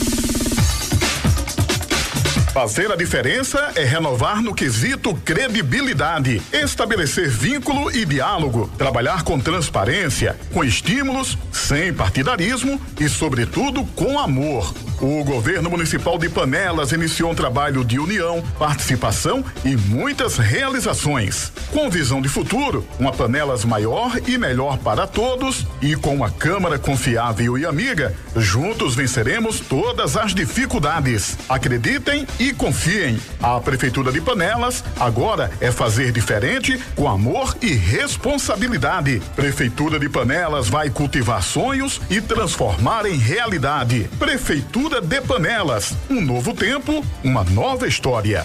[2.52, 10.36] Fazer a diferença é renovar no quesito credibilidade, estabelecer vínculo e diálogo, trabalhar com transparência,
[10.52, 14.74] com estímulos, sem partidarismo e, sobretudo, com amor.
[15.00, 21.52] O governo municipal de Panelas iniciou um trabalho de união, participação e muitas realizações.
[21.72, 26.78] Com visão de futuro, uma Panelas maior e melhor para todos e com uma Câmara
[26.78, 31.36] confiável e amiga, juntos venceremos todas as dificuldades.
[31.48, 33.20] Acreditem e confiem.
[33.42, 39.20] A Prefeitura de Panelas agora é fazer diferente com amor e responsabilidade.
[39.36, 44.08] Prefeitura de Panelas vai cultivar sonhos e transformar em realidade.
[44.18, 45.94] Prefeitura de Panelas.
[46.08, 48.42] Um novo tempo, uma nova história.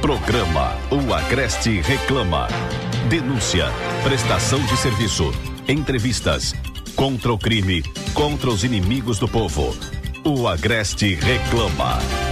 [0.00, 2.48] Programa O Agreste Reclama.
[3.08, 3.66] Denúncia,
[4.02, 5.32] prestação de serviço,
[5.68, 6.54] entrevistas,
[6.96, 7.82] contra o crime,
[8.14, 9.76] contra os inimigos do povo.
[10.30, 12.27] O Agreste Reclama.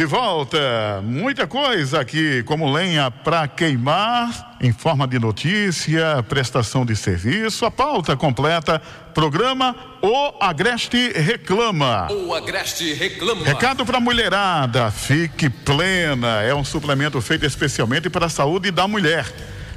[0.00, 6.96] De volta, muita coisa aqui, como lenha para queimar, em forma de notícia, prestação de
[6.96, 8.80] serviço, a pauta completa,
[9.12, 12.10] programa O Agreste Reclama.
[12.10, 13.44] O Agreste reclama.
[13.44, 19.26] Recado para mulherada, fique plena, é um suplemento feito especialmente para a saúde da mulher.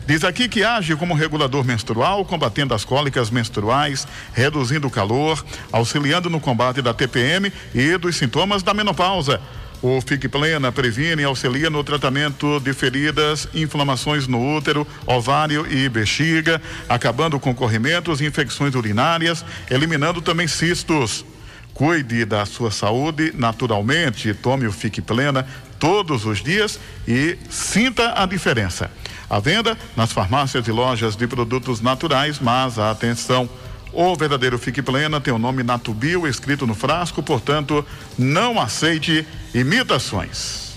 [0.08, 6.30] Diz aqui que age como regulador menstrual, combatendo as cólicas menstruais, reduzindo o calor, auxiliando
[6.30, 9.42] no combate da TPM e dos sintomas da menopausa.
[9.84, 15.90] O Fique Plena previne e auxilia no tratamento de feridas, inflamações no útero, ovário e
[15.90, 21.26] bexiga, acabando com corrimentos e infecções urinárias, eliminando também cistos.
[21.74, 25.46] Cuide da sua saúde naturalmente, tome o Fique Plena
[25.78, 28.90] todos os dias e sinta a diferença.
[29.30, 33.50] A venda nas farmácias e lojas de produtos naturais, mas atenção,
[33.94, 37.86] o verdadeiro Fique Plena tem o nome Natubio escrito no frasco, portanto,
[38.18, 40.74] não aceite imitações.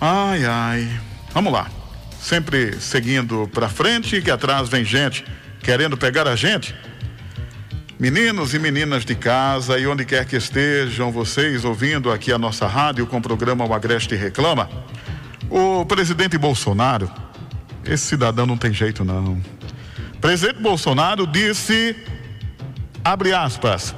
[0.00, 1.00] Ai, ai.
[1.32, 1.70] Vamos lá.
[2.20, 5.24] Sempre seguindo para frente, que atrás vem gente
[5.62, 6.74] querendo pegar a gente.
[7.98, 12.66] Meninos e meninas de casa e onde quer que estejam vocês ouvindo aqui a nossa
[12.66, 14.68] rádio com o programa O Agreste Reclama,
[15.48, 17.10] o presidente Bolsonaro,
[17.84, 19.40] esse cidadão não tem jeito não.
[20.26, 21.94] Presidente Bolsonaro disse,
[23.04, 23.94] abre aspas,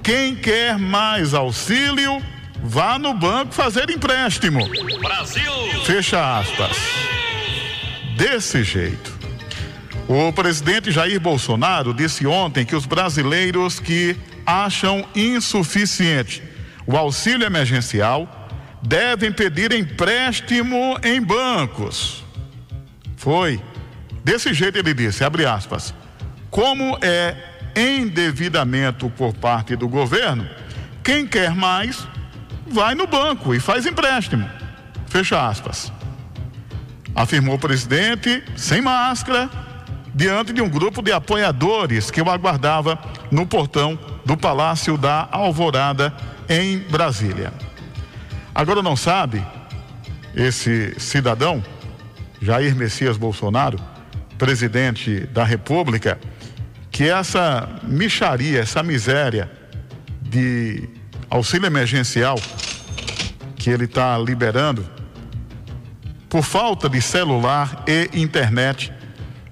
[0.00, 2.22] quem quer mais auxílio,
[2.62, 4.60] vá no banco fazer empréstimo.
[5.00, 5.52] Brasil!
[5.84, 6.76] Fecha aspas.
[8.16, 9.12] Desse jeito.
[10.06, 14.16] O presidente Jair Bolsonaro disse ontem que os brasileiros que
[14.46, 16.44] acham insuficiente
[16.86, 18.28] o auxílio emergencial
[18.80, 22.22] devem pedir empréstimo em bancos.
[23.16, 23.60] Foi.
[24.24, 25.94] Desse jeito ele disse, abre aspas.
[26.50, 27.36] Como é
[27.74, 30.48] endividamento por parte do governo,
[31.02, 32.06] quem quer mais
[32.66, 34.48] vai no banco e faz empréstimo.
[35.06, 35.92] Fecha aspas.
[37.14, 39.50] Afirmou o presidente, sem máscara,
[40.14, 42.98] diante de um grupo de apoiadores que o aguardava
[43.30, 46.12] no portão do Palácio da Alvorada,
[46.48, 47.52] em Brasília.
[48.54, 49.44] Agora não sabe
[50.34, 51.62] esse cidadão,
[52.40, 53.78] Jair Messias Bolsonaro,
[54.42, 56.18] presidente da República,
[56.90, 59.48] que essa micharia, essa miséria
[60.20, 60.88] de
[61.30, 62.36] auxílio emergencial
[63.54, 64.84] que ele está liberando,
[66.28, 68.92] por falta de celular e internet,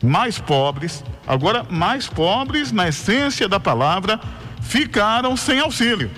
[0.03, 4.18] mais pobres, agora mais pobres na essência da palavra,
[4.61, 6.11] ficaram sem auxílio.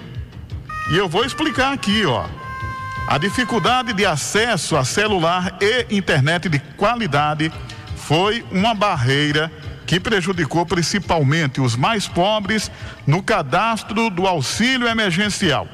[0.90, 2.24] E eu vou explicar aqui, ó.
[3.06, 7.52] A dificuldade de acesso a celular e internet de qualidade
[8.06, 9.50] foi uma barreira
[9.86, 12.70] que prejudicou principalmente os mais pobres
[13.06, 15.68] no cadastro do auxílio emergencial.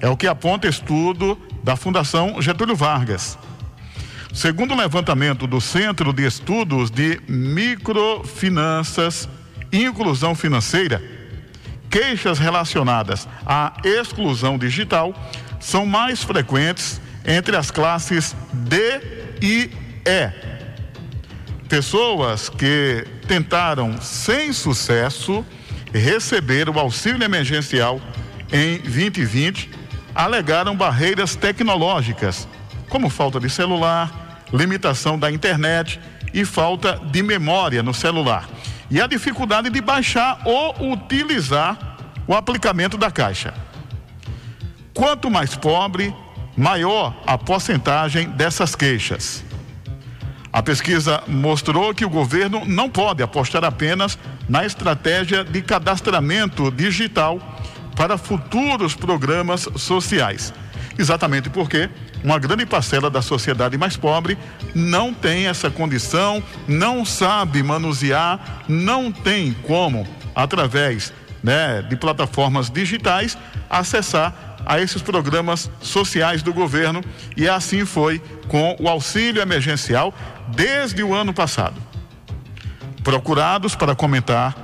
[0.00, 3.38] É o que aponta estudo da Fundação Getúlio Vargas.
[4.32, 9.28] Segundo o levantamento do Centro de Estudos de Microfinanças
[9.72, 11.02] e Inclusão Financeira,
[11.90, 15.14] queixas relacionadas à exclusão digital
[15.58, 19.00] são mais frequentes entre as classes D
[19.40, 19.70] e
[20.04, 20.55] E.
[21.68, 25.44] Pessoas que tentaram sem sucesso
[25.92, 28.00] receber o auxílio emergencial
[28.52, 29.70] em 2020
[30.14, 32.46] alegaram barreiras tecnológicas,
[32.88, 36.00] como falta de celular, limitação da internet
[36.32, 38.48] e falta de memória no celular.
[38.88, 41.96] E a dificuldade de baixar ou utilizar
[42.28, 43.52] o aplicamento da caixa.
[44.94, 46.14] Quanto mais pobre,
[46.56, 49.44] maior a porcentagem dessas queixas.
[50.56, 57.38] A pesquisa mostrou que o governo não pode apostar apenas na estratégia de cadastramento digital
[57.94, 60.54] para futuros programas sociais.
[60.98, 61.90] Exatamente porque
[62.24, 64.38] uma grande parcela da sociedade mais pobre
[64.74, 73.36] não tem essa condição, não sabe manusear, não tem como, através né, de plataformas digitais,
[73.68, 77.00] acessar a esses programas sociais do governo
[77.36, 80.12] e assim foi com o auxílio emergencial
[80.48, 81.80] desde o ano passado.
[83.02, 84.54] Procurados para comentar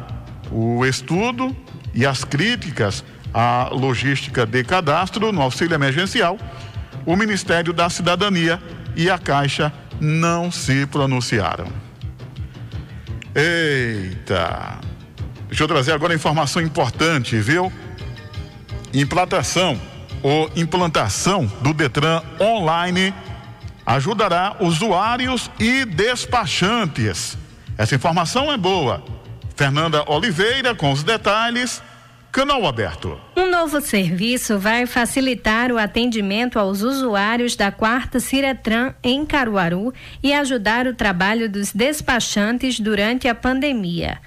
[0.51, 1.57] o estudo
[1.95, 6.39] e as críticas à logística de cadastro no auxílio emergencial,
[7.07, 8.61] o Ministério da Cidadania
[8.95, 11.67] e a Caixa não se pronunciaram.
[13.35, 14.79] Eita!
[15.49, 17.73] Deixa eu trazer agora informação importante, viu?
[18.93, 19.81] Implantação
[20.23, 23.13] ou implantação do Detran online
[23.85, 27.37] ajudará usuários e despachantes.
[27.77, 29.03] Essa informação é boa.
[29.57, 31.83] Fernanda Oliveira com os detalhes.
[32.31, 33.21] Canal aberto.
[33.37, 40.33] Um novo serviço vai facilitar o atendimento aos usuários da quarta Ciretran em Caruaru e
[40.33, 44.19] ajudar o trabalho dos despachantes durante a pandemia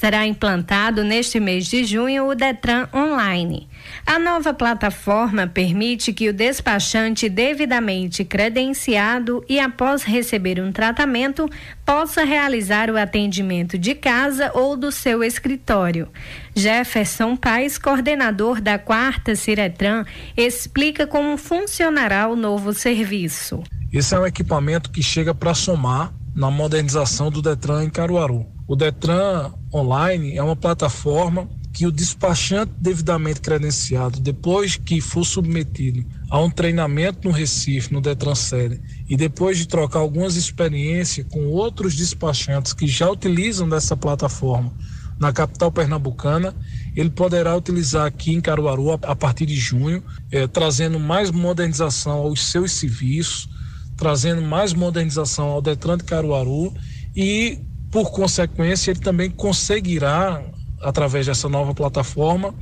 [0.00, 3.68] será implantado neste mês de junho o Detran Online.
[4.06, 11.48] A nova plataforma permite que o despachante devidamente credenciado e após receber um tratamento
[11.84, 16.08] possa realizar o atendimento de casa ou do seu escritório.
[16.54, 20.04] Jefferson Paes, coordenador da quarta Ciretran,
[20.36, 23.62] explica como funcionará o novo serviço.
[23.92, 28.46] Esse é um equipamento que chega para somar na modernização do Detran em Caruaru.
[28.66, 31.48] O Detran Online é uma plataforma
[31.80, 38.02] que o despachante devidamente credenciado, depois que for submetido a um treinamento no Recife, no
[38.02, 43.96] Detran Série, e depois de trocar algumas experiências com outros despachantes que já utilizam dessa
[43.96, 44.70] plataforma
[45.18, 46.54] na capital pernambucana,
[46.94, 52.44] ele poderá utilizar aqui em Caruaru a partir de junho, eh, trazendo mais modernização aos
[52.44, 53.48] seus serviços,
[53.96, 56.74] trazendo mais modernização ao Detran de Caruaru
[57.16, 57.58] e
[57.90, 60.44] por consequência, ele também conseguirá,
[60.80, 62.54] através dessa nova plataforma,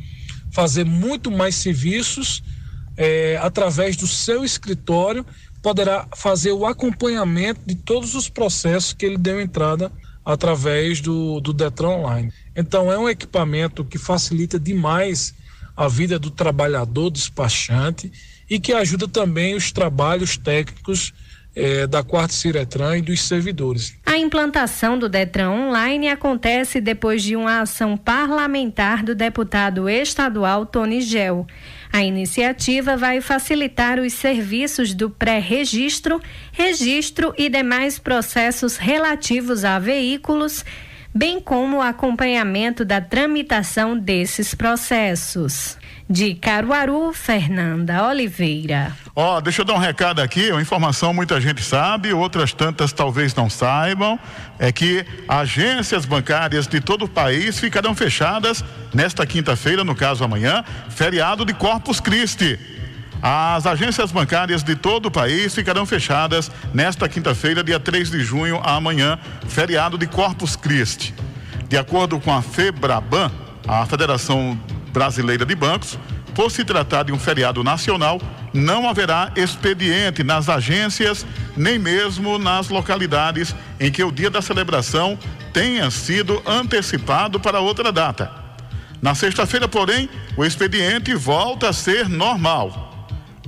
[0.51, 2.43] fazer muito mais serviços
[2.97, 5.25] é, através do seu escritório,
[5.63, 9.93] poderá fazer o acompanhamento de todos os processos que ele deu entrada
[10.25, 12.33] através do, do Detran Online.
[12.55, 15.35] Então, é um equipamento que facilita demais
[15.77, 18.11] a vida do trabalhador despachante
[18.51, 21.13] e que ajuda também os trabalhos técnicos
[21.59, 23.99] é, da quarta Ciretran e dos servidores.
[24.07, 31.01] A implantação do Detran Online acontece depois de uma ação parlamentar do deputado estadual Tony
[31.01, 31.47] Gel.
[31.93, 36.21] A iniciativa vai facilitar os serviços do pré-registro,
[36.53, 40.65] registro e demais processos relativos a veículos,
[41.13, 45.77] bem como o acompanhamento da tramitação desses processos.
[46.11, 48.97] De Caruaru, Fernanda Oliveira.
[49.15, 52.93] Ó, oh, deixa eu dar um recado aqui, uma informação muita gente sabe, outras tantas
[52.93, 54.19] talvez não saibam,
[54.59, 60.65] é que agências bancárias de todo o país ficarão fechadas nesta quinta-feira, no caso amanhã,
[60.89, 62.59] feriado de Corpus Christi.
[63.21, 68.61] As agências bancárias de todo o país ficarão fechadas nesta quinta-feira, dia 3 de junho,
[68.65, 71.13] amanhã, feriado de Corpus Christi.
[71.69, 73.31] De acordo com a FEBRABAN,
[73.67, 74.59] a Federação
[74.99, 75.97] Brasileira de Bancos,
[76.35, 78.21] por se tratar de um feriado nacional,
[78.53, 81.25] não haverá expediente nas agências,
[81.57, 85.17] nem mesmo nas localidades em que o dia da celebração
[85.53, 88.29] tenha sido antecipado para outra data.
[89.01, 92.88] Na sexta-feira, porém, o expediente volta a ser normal.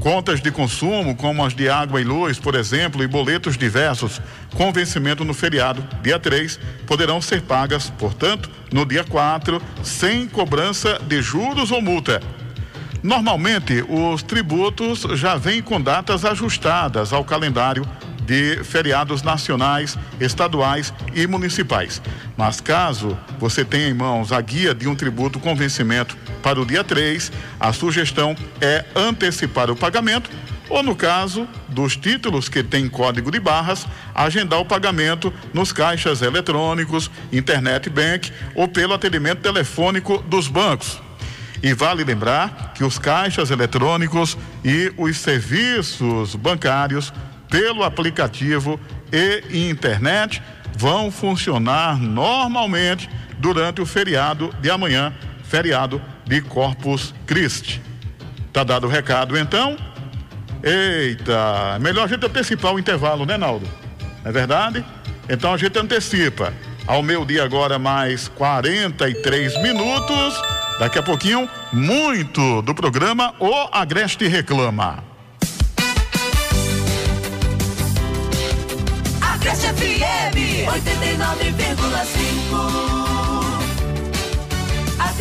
[0.01, 4.19] Contas de consumo, como as de água e luz, por exemplo, e boletos diversos
[4.55, 10.99] com vencimento no feriado, dia 3, poderão ser pagas, portanto, no dia 4, sem cobrança
[11.07, 12.23] de juros ou multa.
[13.03, 17.87] Normalmente, os tributos já vêm com datas ajustadas ao calendário
[18.25, 22.01] de feriados nacionais, estaduais e municipais.
[22.39, 26.67] Mas caso você tenha em mãos a guia de um tributo com vencimento para o
[26.67, 30.31] dia 3, a sugestão é antecipar o pagamento
[30.71, 36.23] ou, no caso dos títulos que têm código de barras, agendar o pagamento nos caixas
[36.23, 41.01] eletrônicos, internet bank ou pelo atendimento telefônico dos bancos.
[41.63, 47.13] E vale lembrar que os caixas eletrônicos e os serviços bancários
[47.51, 48.81] pelo aplicativo
[49.13, 50.41] e internet
[50.79, 55.13] vão funcionar normalmente durante o feriado de amanhã,
[55.51, 57.83] feriado de Corpus Christi.
[58.53, 59.77] Tá dado o recado então?
[60.63, 63.67] Eita, melhor a gente antecipar o intervalo, né, Naldo?
[64.23, 64.85] Não é verdade?
[65.29, 66.55] Então a gente antecipa.
[66.87, 70.41] Ao meu dia agora mais 43 minutos.
[70.79, 75.03] Daqui a pouquinho, muito do programa O Agreste Reclama.
[79.21, 83.10] Agreste FM 89,5.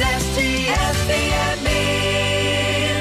[0.01, 1.65] FM.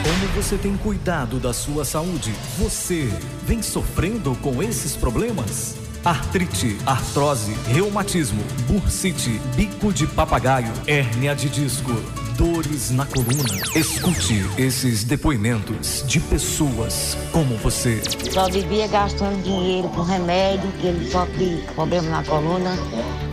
[0.03, 2.33] Como você tem cuidado da sua saúde?
[2.59, 3.09] Você
[3.47, 5.77] vem sofrendo com esses problemas?
[6.05, 11.93] Artrite, artrose, reumatismo, bursite, bico de papagaio, hérnia de disco
[12.39, 13.61] dores na coluna.
[13.75, 18.01] Escute esses depoimentos de pessoas como você.
[18.31, 22.79] Só vivia gastando dinheiro com remédio, que ele sofre problema na coluna.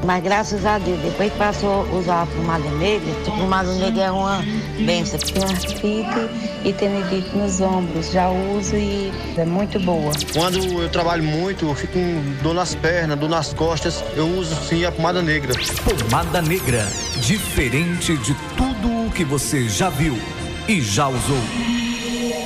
[0.03, 4.03] Mas graças a Deus, depois que passou a usar a pomada negra, a pomada negra
[4.05, 4.43] é uma
[4.83, 5.19] benção.
[5.19, 6.29] Tenho artrite
[6.63, 10.11] e tendinite nos ombros, já uso e é muito boa.
[10.33, 14.55] Quando eu trabalho muito, eu fico com dor nas pernas, dor nas costas, eu uso
[14.67, 15.53] sim a pomada negra.
[15.83, 16.87] Pomada negra,
[17.21, 18.74] diferente de tudo
[19.15, 20.17] que você já viu
[20.67, 21.74] e já usou.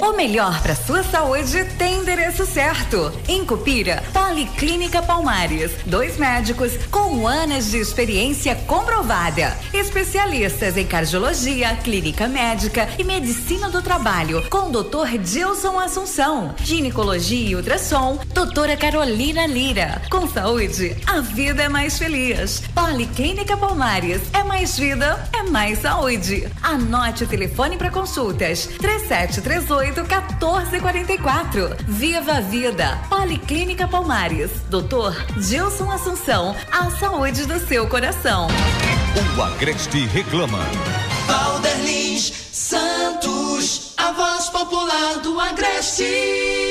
[0.01, 3.11] O melhor para sua saúde tem endereço certo.
[3.27, 5.71] Em Cupira, Policlínica Palmares.
[5.85, 9.57] Dois médicos com anos de experiência comprovada.
[9.73, 14.41] Especialistas em cardiologia, clínica médica e medicina do trabalho.
[14.49, 15.17] Com o Dr.
[15.17, 16.55] Dilson Assunção.
[16.63, 18.19] Ginecologia e ultrassom.
[18.33, 20.01] Doutora Carolina Lira.
[20.09, 22.63] Com saúde, a vida é mais feliz.
[22.73, 24.21] Policlínica Palmares.
[24.31, 26.47] É mais vida, é mais saúde.
[26.61, 28.69] Anote o telefone para consultas.
[28.79, 31.75] 3738 1444.
[31.87, 32.97] Viva a Vida.
[33.09, 34.51] Policlínica Palmares.
[34.69, 36.55] Doutor Gilson Assunção.
[36.71, 38.47] A saúde do seu coração.
[39.37, 40.59] O Agreste reclama.
[41.25, 46.68] Valderlins Santos, a voz popular do Agreste.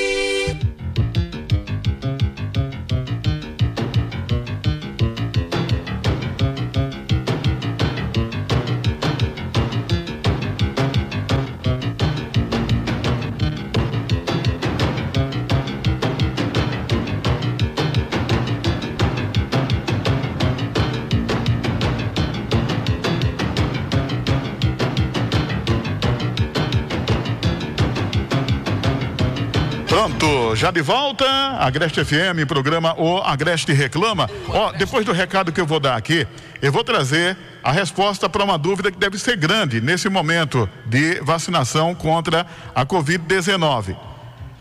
[29.99, 31.25] Pronto, já de volta,
[31.59, 34.29] Agreste FM, programa O Agreste Reclama.
[34.47, 36.25] Ó, depois do recado que eu vou dar aqui,
[36.61, 41.19] eu vou trazer a resposta para uma dúvida que deve ser grande nesse momento de
[41.19, 43.97] vacinação contra a Covid-19.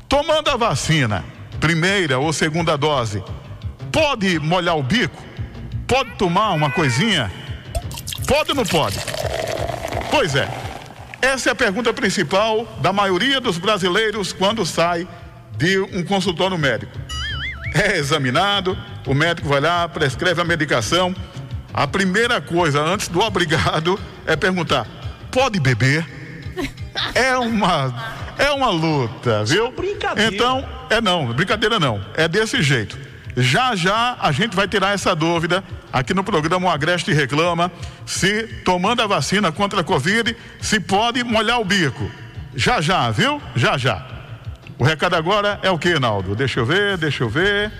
[0.08, 1.24] Tomando a vacina,
[1.60, 3.22] primeira ou segunda dose,
[3.92, 5.22] pode molhar o bico?
[5.86, 7.30] Pode tomar uma coisinha?
[8.26, 8.98] Pode ou não pode?
[10.10, 10.48] Pois é.
[11.22, 15.06] Essa é a pergunta principal da maioria dos brasileiros quando sai
[15.58, 16.92] de um consultório médico.
[17.74, 21.14] É examinado, o médico vai lá, prescreve a medicação.
[21.74, 24.86] A primeira coisa, antes do obrigado, é perguntar:
[25.30, 26.06] pode beber?
[27.14, 27.94] É uma,
[28.36, 29.70] é uma luta, viu?
[29.70, 30.34] brincadeira.
[30.34, 32.04] Então, é não, brincadeira não.
[32.14, 32.98] É desse jeito.
[33.36, 35.62] Já já a gente vai tirar essa dúvida
[35.92, 37.70] aqui no programa O Agreste Reclama
[38.04, 42.10] se tomando a vacina contra a Covid, se pode molhar o bico.
[42.56, 43.40] Já já, viu?
[43.54, 44.17] Já já.
[44.78, 46.36] O recado agora é o que, Naldo?
[46.36, 47.72] Deixa eu ver, deixa eu ver,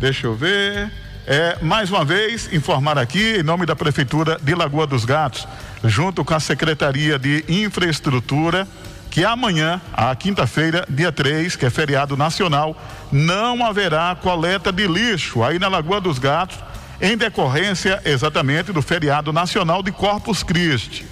[0.00, 0.90] deixa eu ver.
[1.24, 5.46] é, mais uma vez, informar aqui, em nome da Prefeitura de Lagoa dos Gatos,
[5.84, 8.66] junto com a Secretaria de Infraestrutura,
[9.12, 12.76] que amanhã, a quinta-feira, dia 3, que é feriado nacional,
[13.12, 16.58] não haverá coleta de lixo aí na Lagoa dos Gatos,
[17.00, 21.06] em decorrência exatamente do feriado nacional de Corpus Christi.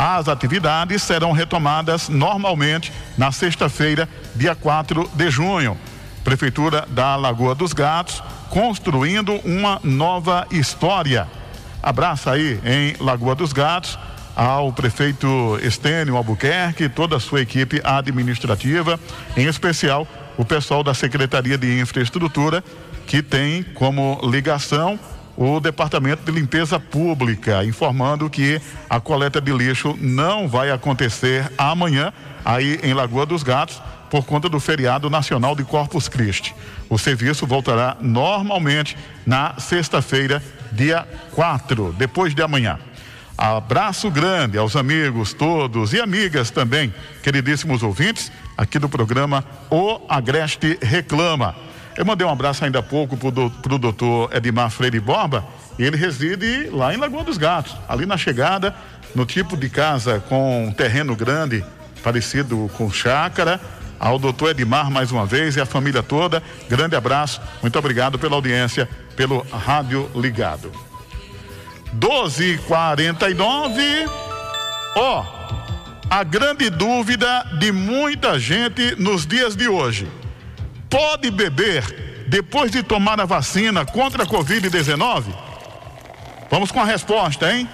[0.00, 5.76] As atividades serão retomadas normalmente na sexta-feira, dia 4 de junho.
[6.22, 11.26] Prefeitura da Lagoa dos Gatos construindo uma nova história.
[11.82, 13.98] Abraço aí em Lagoa dos Gatos
[14.36, 19.00] ao prefeito Estênio Albuquerque, toda a sua equipe administrativa,
[19.36, 20.06] em especial
[20.36, 22.62] o pessoal da Secretaria de Infraestrutura,
[23.04, 24.96] que tem como ligação
[25.38, 28.60] o Departamento de Limpeza Pública, informando que
[28.90, 32.12] a coleta de lixo não vai acontecer amanhã,
[32.44, 36.52] aí em Lagoa dos Gatos, por conta do feriado nacional de Corpus Christi.
[36.90, 40.42] O serviço voltará normalmente na sexta-feira,
[40.72, 42.80] dia 4, depois de amanhã.
[43.36, 46.92] Abraço grande aos amigos todos e amigas também,
[47.22, 51.67] queridíssimos ouvintes, aqui do programa O Agreste Reclama.
[51.98, 55.44] Eu mandei um abraço ainda há pouco para o doutor Edmar Freire Borba,
[55.76, 58.72] e ele reside lá em Lagoa dos Gatos, ali na chegada,
[59.16, 61.64] no tipo de casa com um terreno grande,
[62.00, 63.60] parecido com chácara.
[63.98, 68.36] Ao doutor Edmar, mais uma vez, e a família toda, grande abraço, muito obrigado pela
[68.36, 70.70] audiência, pelo Rádio Ligado.
[71.98, 74.08] 12:49.
[74.94, 75.24] Ó, oh,
[76.08, 80.06] a grande dúvida de muita gente nos dias de hoje
[80.88, 85.24] pode beber depois de tomar a vacina contra a Covid-19?
[86.50, 87.68] Vamos com a resposta, hein?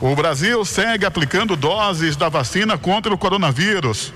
[0.00, 4.12] O Brasil segue aplicando doses da vacina contra o coronavírus.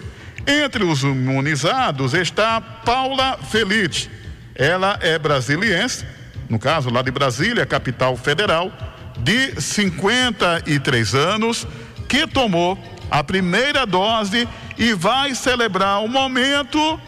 [0.47, 4.11] Entre os imunizados está Paula Felite.
[4.55, 6.05] Ela é brasiliense,
[6.49, 8.73] no caso lá de Brasília, capital federal,
[9.19, 11.67] de 53 anos,
[12.09, 12.79] que tomou
[13.11, 14.49] a primeira dose
[14.79, 17.01] e vai celebrar o momento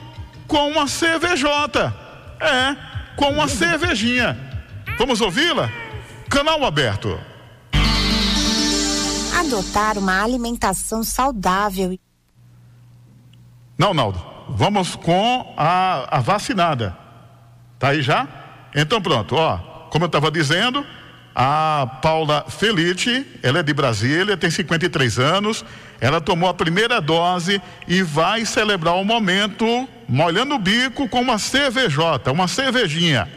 [0.47, 1.95] com uma cervejota.
[2.41, 2.77] É,
[3.17, 4.37] com uma cervejinha.
[4.99, 5.71] Vamos ouvi-la?
[6.29, 7.19] Canal aberto.
[9.39, 11.99] Adotar uma alimentação saudável.
[13.79, 14.35] Não, Naldo.
[14.49, 16.97] Vamos com a, a vacinada.
[17.79, 18.27] Tá aí já?
[18.75, 19.57] Então pronto, ó.
[19.91, 20.85] Como eu estava dizendo,
[21.35, 25.65] a Paula Felite, ela é de Brasília, tem 53 anos.
[26.01, 31.39] Ela tomou a primeira dose e vai celebrar o momento molhando o bico com uma
[31.39, 33.29] cervejota, uma cervejinha.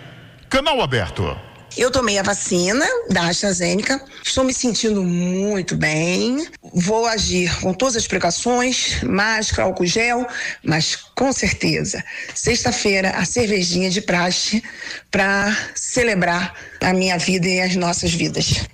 [0.50, 1.38] Canal aberto.
[1.78, 6.48] Eu tomei a vacina da AstraZeneca, estou me sentindo muito bem.
[6.74, 10.26] Vou agir com todas as precauções, máscara, álcool gel,
[10.64, 12.04] mas com certeza,
[12.34, 14.64] sexta-feira, a cervejinha de praxe
[15.12, 18.68] para celebrar a minha vida e as nossas vidas.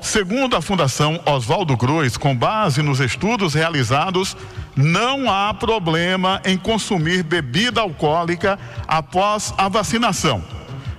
[0.00, 4.36] Segundo a Fundação Oswaldo Cruz, com base nos estudos realizados,
[4.76, 10.42] não há problema em consumir bebida alcoólica após a vacinação.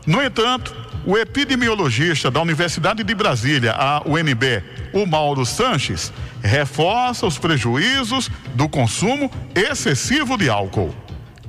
[0.05, 4.63] No entanto, o epidemiologista da Universidade de Brasília, a UNB,
[4.93, 6.11] o Mauro Sanches,
[6.41, 10.93] reforça os prejuízos do consumo excessivo de álcool.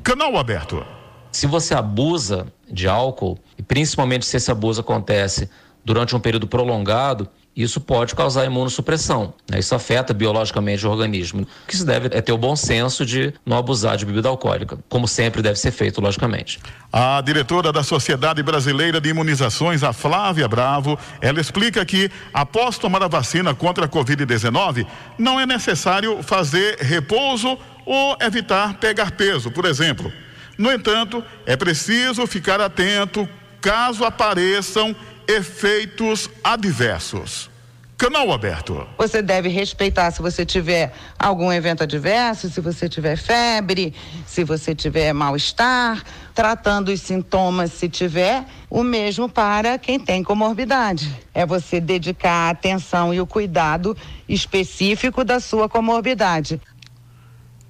[0.02, 0.84] Canal aberto.
[1.32, 5.48] Se você abusa de álcool, e principalmente se esse abuso acontece
[5.90, 9.34] durante um período prolongado, isso pode causar imunossupressão.
[9.50, 9.58] Né?
[9.58, 11.42] Isso afeta biologicamente o organismo.
[11.42, 14.78] O que se deve é ter o bom senso de não abusar de bebida alcoólica,
[14.88, 16.60] como sempre deve ser feito, logicamente.
[16.92, 23.02] A diretora da Sociedade Brasileira de Imunizações, a Flávia Bravo, ela explica que após tomar
[23.02, 24.86] a vacina contra a Covid-19,
[25.18, 30.12] não é necessário fazer repouso ou evitar pegar peso, por exemplo.
[30.56, 33.28] No entanto, é preciso ficar atento
[33.60, 34.96] caso apareçam
[35.30, 37.48] efeitos adversos.
[37.96, 38.84] Canal aberto.
[38.98, 43.94] Você deve respeitar se você tiver algum evento adverso, se você tiver febre,
[44.26, 46.02] se você tiver mal-estar,
[46.34, 51.14] tratando os sintomas se tiver, o mesmo para quem tem comorbidade.
[51.32, 53.96] É você dedicar a atenção e o cuidado
[54.28, 56.60] específico da sua comorbidade.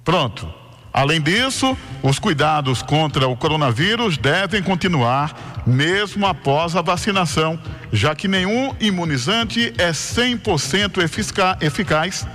[0.03, 0.60] Pronto.
[0.93, 7.59] Além disso, os cuidados contra o coronavírus devem continuar mesmo após a vacinação,
[7.93, 11.01] já que nenhum imunizante é 100%
[11.61, 12.27] eficaz.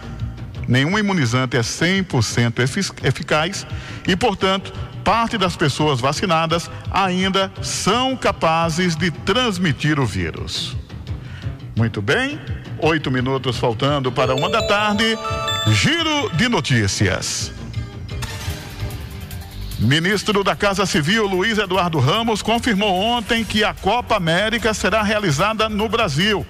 [0.69, 2.61] Nenhum imunizante é 100%
[3.05, 3.67] eficaz
[4.07, 4.73] e, portanto,
[5.05, 10.77] parte das pessoas vacinadas ainda são capazes de transmitir o vírus.
[11.77, 12.41] Muito bem,
[12.79, 15.17] oito minutos faltando para uma da tarde.
[15.69, 17.56] Giro de notícias.
[19.79, 25.69] Ministro da Casa Civil, Luiz Eduardo Ramos, confirmou ontem que a Copa América será realizada
[25.69, 26.47] no Brasil.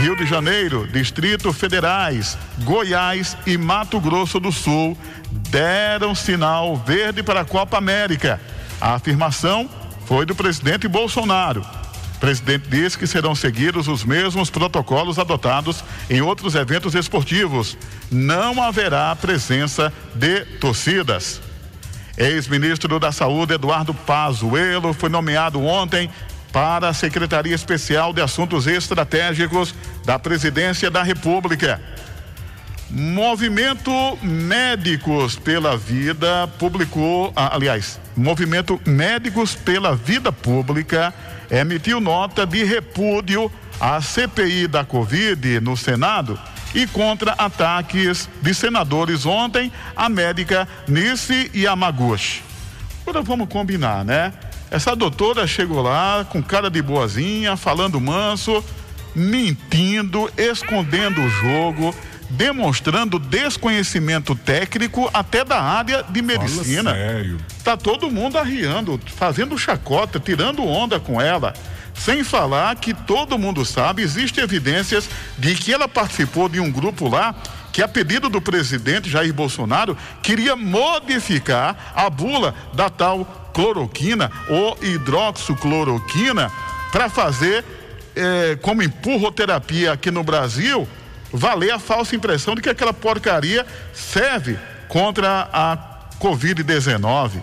[0.00, 4.96] Rio de Janeiro, Distrito Federais, Goiás e Mato Grosso do Sul
[5.48, 8.38] deram sinal verde para a Copa América.
[8.78, 9.68] A afirmação
[10.04, 11.62] foi do presidente Bolsonaro.
[12.16, 17.78] O presidente disse que serão seguidos os mesmos protocolos adotados em outros eventos esportivos.
[18.10, 21.40] Não haverá presença de torcidas.
[22.16, 26.10] Ex-ministro da Saúde, Eduardo Pazuello, foi nomeado ontem
[26.52, 29.74] para a Secretaria Especial de Assuntos Estratégicos
[30.04, 31.80] da Presidência da República.
[32.90, 33.90] Movimento
[34.22, 41.14] Médicos pela Vida publicou, ah, aliás, Movimento Médicos pela Vida Pública
[41.50, 46.38] emitiu nota de repúdio à CPI da Covid no Senado
[46.74, 52.42] e contra ataques de senadores ontem à médica Nice Yamaguchi.
[53.02, 54.32] Agora vamos combinar, né?
[54.70, 58.64] Essa doutora chegou lá com cara de boazinha, falando manso,
[59.14, 61.94] mentindo, escondendo o jogo,
[62.30, 66.90] demonstrando desconhecimento técnico até da área de medicina.
[66.90, 67.38] Fala sério.
[67.62, 71.52] Tá todo mundo arriando, fazendo chacota, tirando onda com ela.
[71.94, 75.08] Sem falar que todo mundo sabe, existem evidências
[75.38, 77.34] de que ela participou de um grupo lá
[77.72, 84.76] que, a pedido do presidente Jair Bolsonaro, queria modificar a bula da tal cloroquina ou
[84.82, 86.50] hidroxicloroquina
[86.90, 87.64] para fazer,
[88.14, 90.86] eh, como empurroterapia aqui no Brasil,
[91.32, 94.58] valer a falsa impressão de que aquela porcaria serve
[94.88, 95.78] contra a
[96.20, 97.42] Covid-19.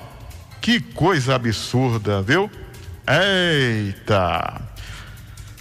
[0.62, 2.52] Que coisa absurda, viu?
[3.10, 4.62] Eita!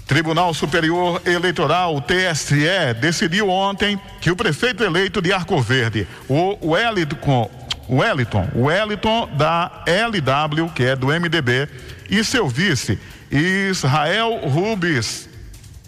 [0.07, 7.51] Tribunal Superior Eleitoral, TSE, decidiu ontem que o prefeito eleito de Arco Verde, o Wellington,
[7.89, 11.69] Wellington, Wellington da LW, que é do MDB,
[12.11, 12.99] e seu vice,
[13.31, 15.29] Israel Rubis,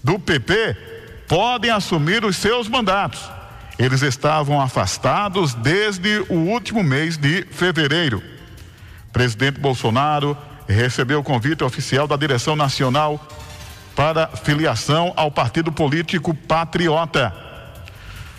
[0.02, 0.76] do PP,
[1.28, 3.20] podem assumir os seus mandatos.
[3.78, 8.22] Eles estavam afastados desde o último mês de fevereiro.
[9.12, 10.36] Presidente Bolsonaro
[10.72, 13.20] recebeu o convite oficial da direção nacional
[13.94, 17.50] para filiação ao partido político Patriota.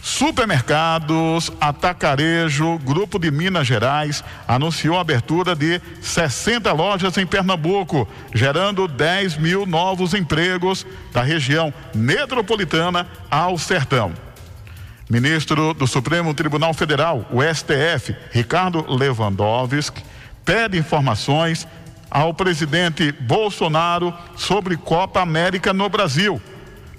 [0.02, 8.88] Supermercados, Atacarejo, Grupo de Minas Gerais anunciou a abertura de 60 lojas em Pernambuco, gerando
[8.88, 14.12] 10 mil novos empregos da região metropolitana ao sertão.
[15.08, 20.02] Ministro do Supremo Tribunal Federal, o STF, Ricardo Lewandowski,
[20.44, 21.68] pede informações
[22.12, 26.42] ao presidente Bolsonaro sobre Copa América no Brasil.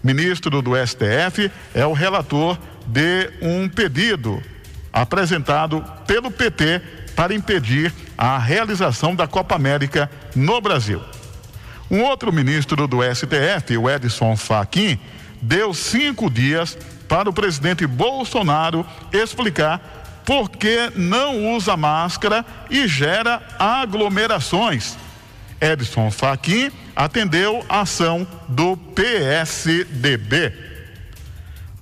[0.02, 4.42] Ministro do STF é o relator de um pedido
[4.90, 6.80] apresentado pelo PT
[7.14, 11.00] para impedir a realização da Copa América no Brasil.
[11.90, 14.98] Um outro ministro do STF, o Edson Fachin,
[15.42, 16.76] deu cinco dias
[17.06, 24.96] para o presidente Bolsonaro explicar por que não usa máscara e gera aglomerações.
[25.60, 30.52] Edson Fachin atendeu a ação do PSDB.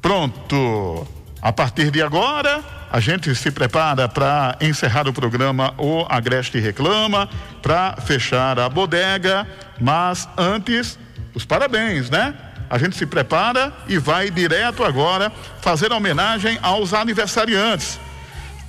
[0.01, 1.07] Pronto.
[1.43, 2.63] A partir de agora,
[2.93, 7.29] a gente se prepara para encerrar o programa O Agreste Reclama,
[7.63, 9.47] para fechar a bodega,
[9.81, 10.99] mas antes,
[11.35, 12.35] os parabéns, né?
[12.69, 17.99] A gente se prepara e vai direto agora fazer homenagem aos aniversariantes.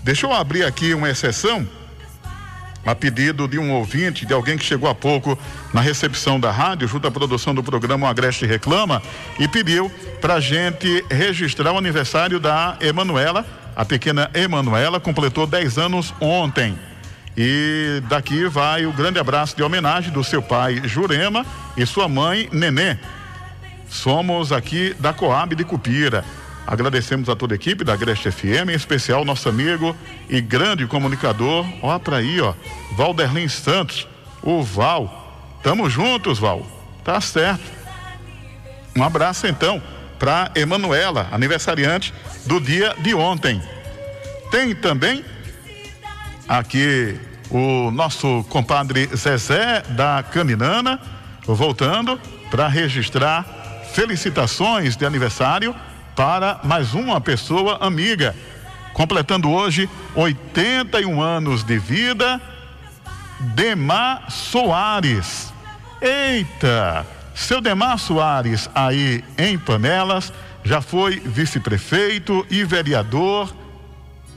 [0.04, 1.68] Deixa eu abrir aqui uma exceção
[2.84, 5.38] a pedido de um ouvinte, de alguém que chegou há pouco
[5.72, 9.02] na recepção da rádio, junto à produção do programa O Agreste Reclama,
[9.40, 13.46] e pediu para gente registrar o aniversário da Emanuela.
[13.76, 16.78] A pequena Emanuela completou 10 anos ontem.
[17.38, 21.46] E daqui vai o grande abraço de homenagem do seu pai Jurema
[21.78, 22.98] e sua mãe Nenê.
[23.88, 26.26] Somos aqui da Coab de Cupira.
[26.66, 29.96] Agradecemos a toda a equipe da Agreste FM, em especial nosso amigo
[30.30, 32.54] e grande comunicador, ó para aí, ó,
[32.96, 34.08] Valderlin Santos,
[34.42, 35.60] o Val.
[35.64, 36.66] Tamo juntos, Val.
[37.04, 37.64] Tá certo.
[38.96, 39.82] Um abraço então
[40.20, 42.14] para Emanuela, aniversariante
[42.46, 43.62] do dia de ontem.
[44.52, 45.26] Tem também
[46.48, 47.18] aqui
[47.50, 51.00] o nosso compadre Zezé da Caminana,
[51.46, 52.20] voltando
[52.50, 53.46] para registrar
[53.94, 55.76] felicitações de aniversário
[56.16, 58.36] para mais uma pessoa amiga,
[58.94, 62.42] completando hoje 81 anos de vida,
[63.56, 65.54] Demar Soares.
[66.02, 67.06] Eita!
[67.34, 70.32] Seu Demar Soares, aí em Panelas,
[70.64, 73.52] já foi vice-prefeito e vereador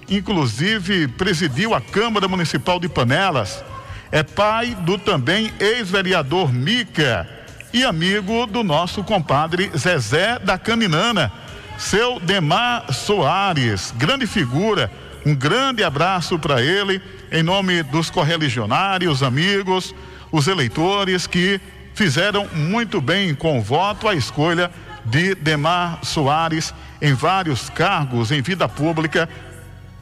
[0.09, 3.65] inclusive presidiu a Câmara Municipal de Panelas.
[4.11, 7.29] É pai do também ex-vereador Mica
[7.73, 11.33] e amigo do nosso compadre Zezé da Caninana,
[11.79, 14.91] seu Demar Soares, grande figura.
[15.27, 17.01] Um grande abraço para ele,
[17.33, 19.95] em nome dos correligionários, amigos,
[20.31, 21.61] os eleitores que
[21.95, 24.71] fizeram muito bem com o voto a escolha
[25.05, 29.29] de Demar Soares em vários cargos em vida pública,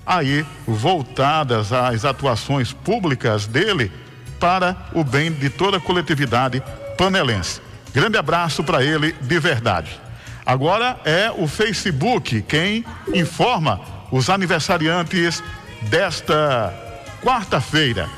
[0.05, 3.93] aí voltadas às atuações públicas dele
[4.41, 6.63] para o bem de toda a coletividade
[6.99, 7.61] panelense.
[7.95, 10.01] Grande abraço para ele de verdade.
[10.45, 15.43] Agora é o Facebook quem informa os aniversariantes
[15.83, 16.75] desta
[17.23, 18.09] quarta-feira.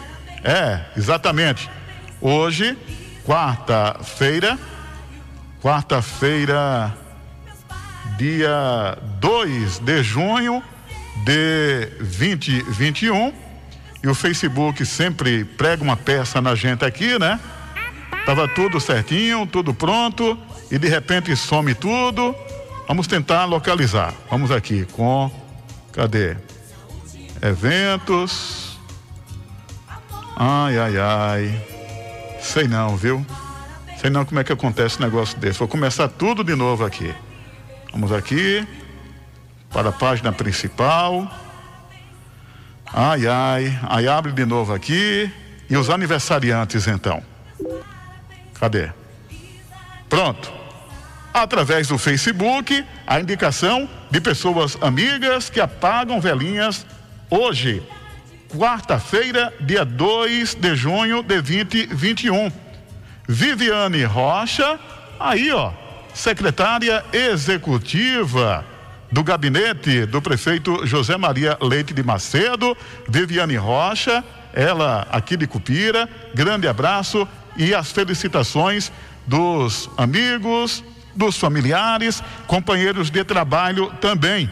[0.42, 1.70] É, exatamente.
[2.20, 2.76] Hoje,
[3.26, 4.58] quarta-feira,
[5.62, 6.96] quarta-feira,
[8.16, 10.62] dia 2 de junho
[11.24, 13.32] de 2021.
[14.02, 17.38] E o Facebook sempre prega uma peça na gente aqui, né?
[18.24, 20.38] Tava tudo certinho, tudo pronto
[20.74, 22.34] e de repente some tudo.
[22.88, 24.12] Vamos tentar localizar.
[24.28, 25.30] Vamos aqui com
[25.92, 26.36] cadê?
[27.40, 28.76] Eventos.
[30.36, 31.66] Ai, ai, ai.
[32.40, 33.24] Sei não, viu?
[34.00, 35.60] Sei não como é que acontece um negócio desse.
[35.60, 37.14] Vou começar tudo de novo aqui.
[37.92, 38.66] Vamos aqui
[39.70, 41.30] para a página principal.
[42.92, 43.78] Ai, ai.
[43.88, 45.30] Aí abre de novo aqui.
[45.70, 47.22] E os aniversariantes, então.
[48.58, 48.90] Cadê?
[50.08, 50.63] Pronto.
[51.34, 56.86] Através do Facebook, a indicação de pessoas amigas que apagam velhinhas
[57.28, 57.82] hoje,
[58.48, 62.52] quarta-feira, dia 2 de junho de 2021.
[63.26, 64.78] Viviane Rocha,
[65.18, 65.72] aí ó,
[66.14, 68.64] secretária executiva
[69.10, 72.76] do gabinete do prefeito José Maria Leite de Macedo,
[73.08, 78.92] Viviane Rocha, ela aqui de Cupira, grande abraço e as felicitações
[79.26, 80.84] dos amigos,
[81.14, 84.50] dos familiares, companheiros de trabalho também.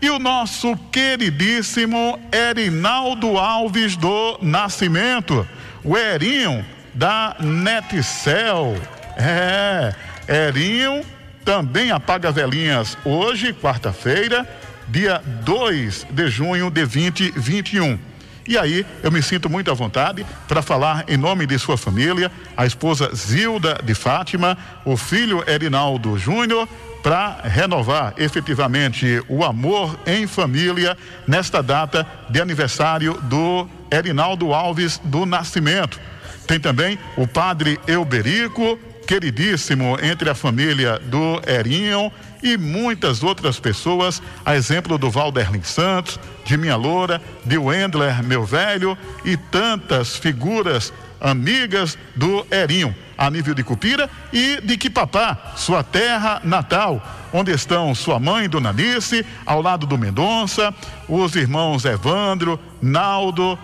[0.00, 5.46] E o nosso queridíssimo Erinaldo Alves do Nascimento,
[5.82, 8.74] o Erinho da Netcel.
[9.16, 9.94] É,
[10.28, 11.02] Erinho
[11.44, 14.46] também apaga velhinhas hoje, quarta-feira,
[14.88, 17.98] dia 2 de junho de 2021.
[18.48, 22.30] E aí, eu me sinto muito à vontade para falar em nome de sua família,
[22.56, 26.68] a esposa Zilda de Fátima, o filho Erinaldo Júnior,
[27.02, 30.96] para renovar efetivamente o amor em família
[31.26, 36.00] nesta data de aniversário do Erinaldo Alves do Nascimento.
[36.46, 42.12] Tem também o padre Euberico, queridíssimo entre a família do Erinho
[42.42, 48.44] e muitas outras pessoas, a exemplo do Valderlin Santos, de Minha Loura, de Wendler, meu
[48.44, 55.82] velho, e tantas figuras amigas do Erinho, a nível de Cupira e de Quipapá, sua
[55.82, 57.02] terra natal,
[57.32, 60.74] onde estão sua mãe, Dona Nice, ao lado do Mendonça,
[61.08, 63.58] os irmãos Evandro, Naldo,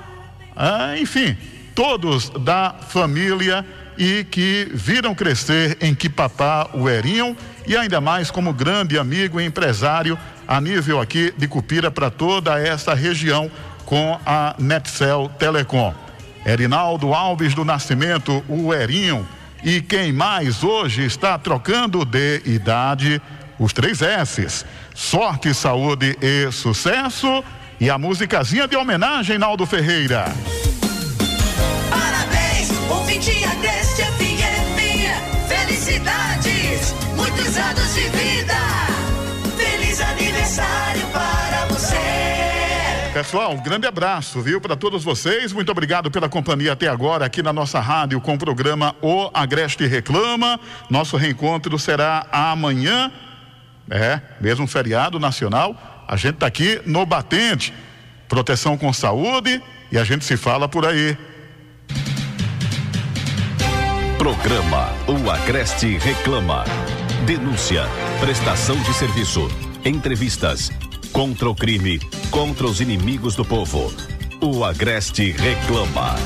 [0.56, 1.36] ah, enfim,
[1.74, 3.64] todos da família
[3.96, 7.36] e que viram crescer em Quipapá o Erinho
[7.66, 12.58] e ainda mais como grande amigo e empresário a nível aqui de Cupira para toda
[12.58, 13.50] essa região
[13.84, 15.94] com a Netcel Telecom.
[16.44, 19.26] Erinaldo Alves do Nascimento, o Erinho,
[19.62, 23.22] e quem mais hoje está trocando de idade,
[23.58, 24.66] os três S's.
[24.94, 27.44] Sorte, saúde e sucesso.
[27.80, 30.32] E a musicazinha de homenagem, Naldo Ferreira.
[31.90, 33.81] Parabéns, Agreste FM.
[37.32, 38.54] Muitos anos de vida.
[39.56, 41.96] Feliz aniversário para você.
[43.12, 45.52] Pessoal, um grande abraço, viu, para todos vocês.
[45.52, 49.86] Muito obrigado pela companhia até agora aqui na nossa rádio com o programa O Agreste
[49.86, 50.58] Reclama.
[50.90, 53.12] Nosso reencontro será amanhã,
[53.90, 56.04] é, mesmo feriado nacional.
[56.08, 57.72] A gente está aqui no Batente,
[58.28, 61.16] proteção com saúde e a gente se fala por aí.
[64.18, 66.64] Programa O Agreste Reclama.
[67.26, 67.84] Denúncia,
[68.18, 69.48] prestação de serviço,
[69.84, 70.70] entrevistas,
[71.12, 72.00] contra o crime,
[72.32, 73.94] contra os inimigos do povo.
[74.40, 76.16] O Agreste Reclama.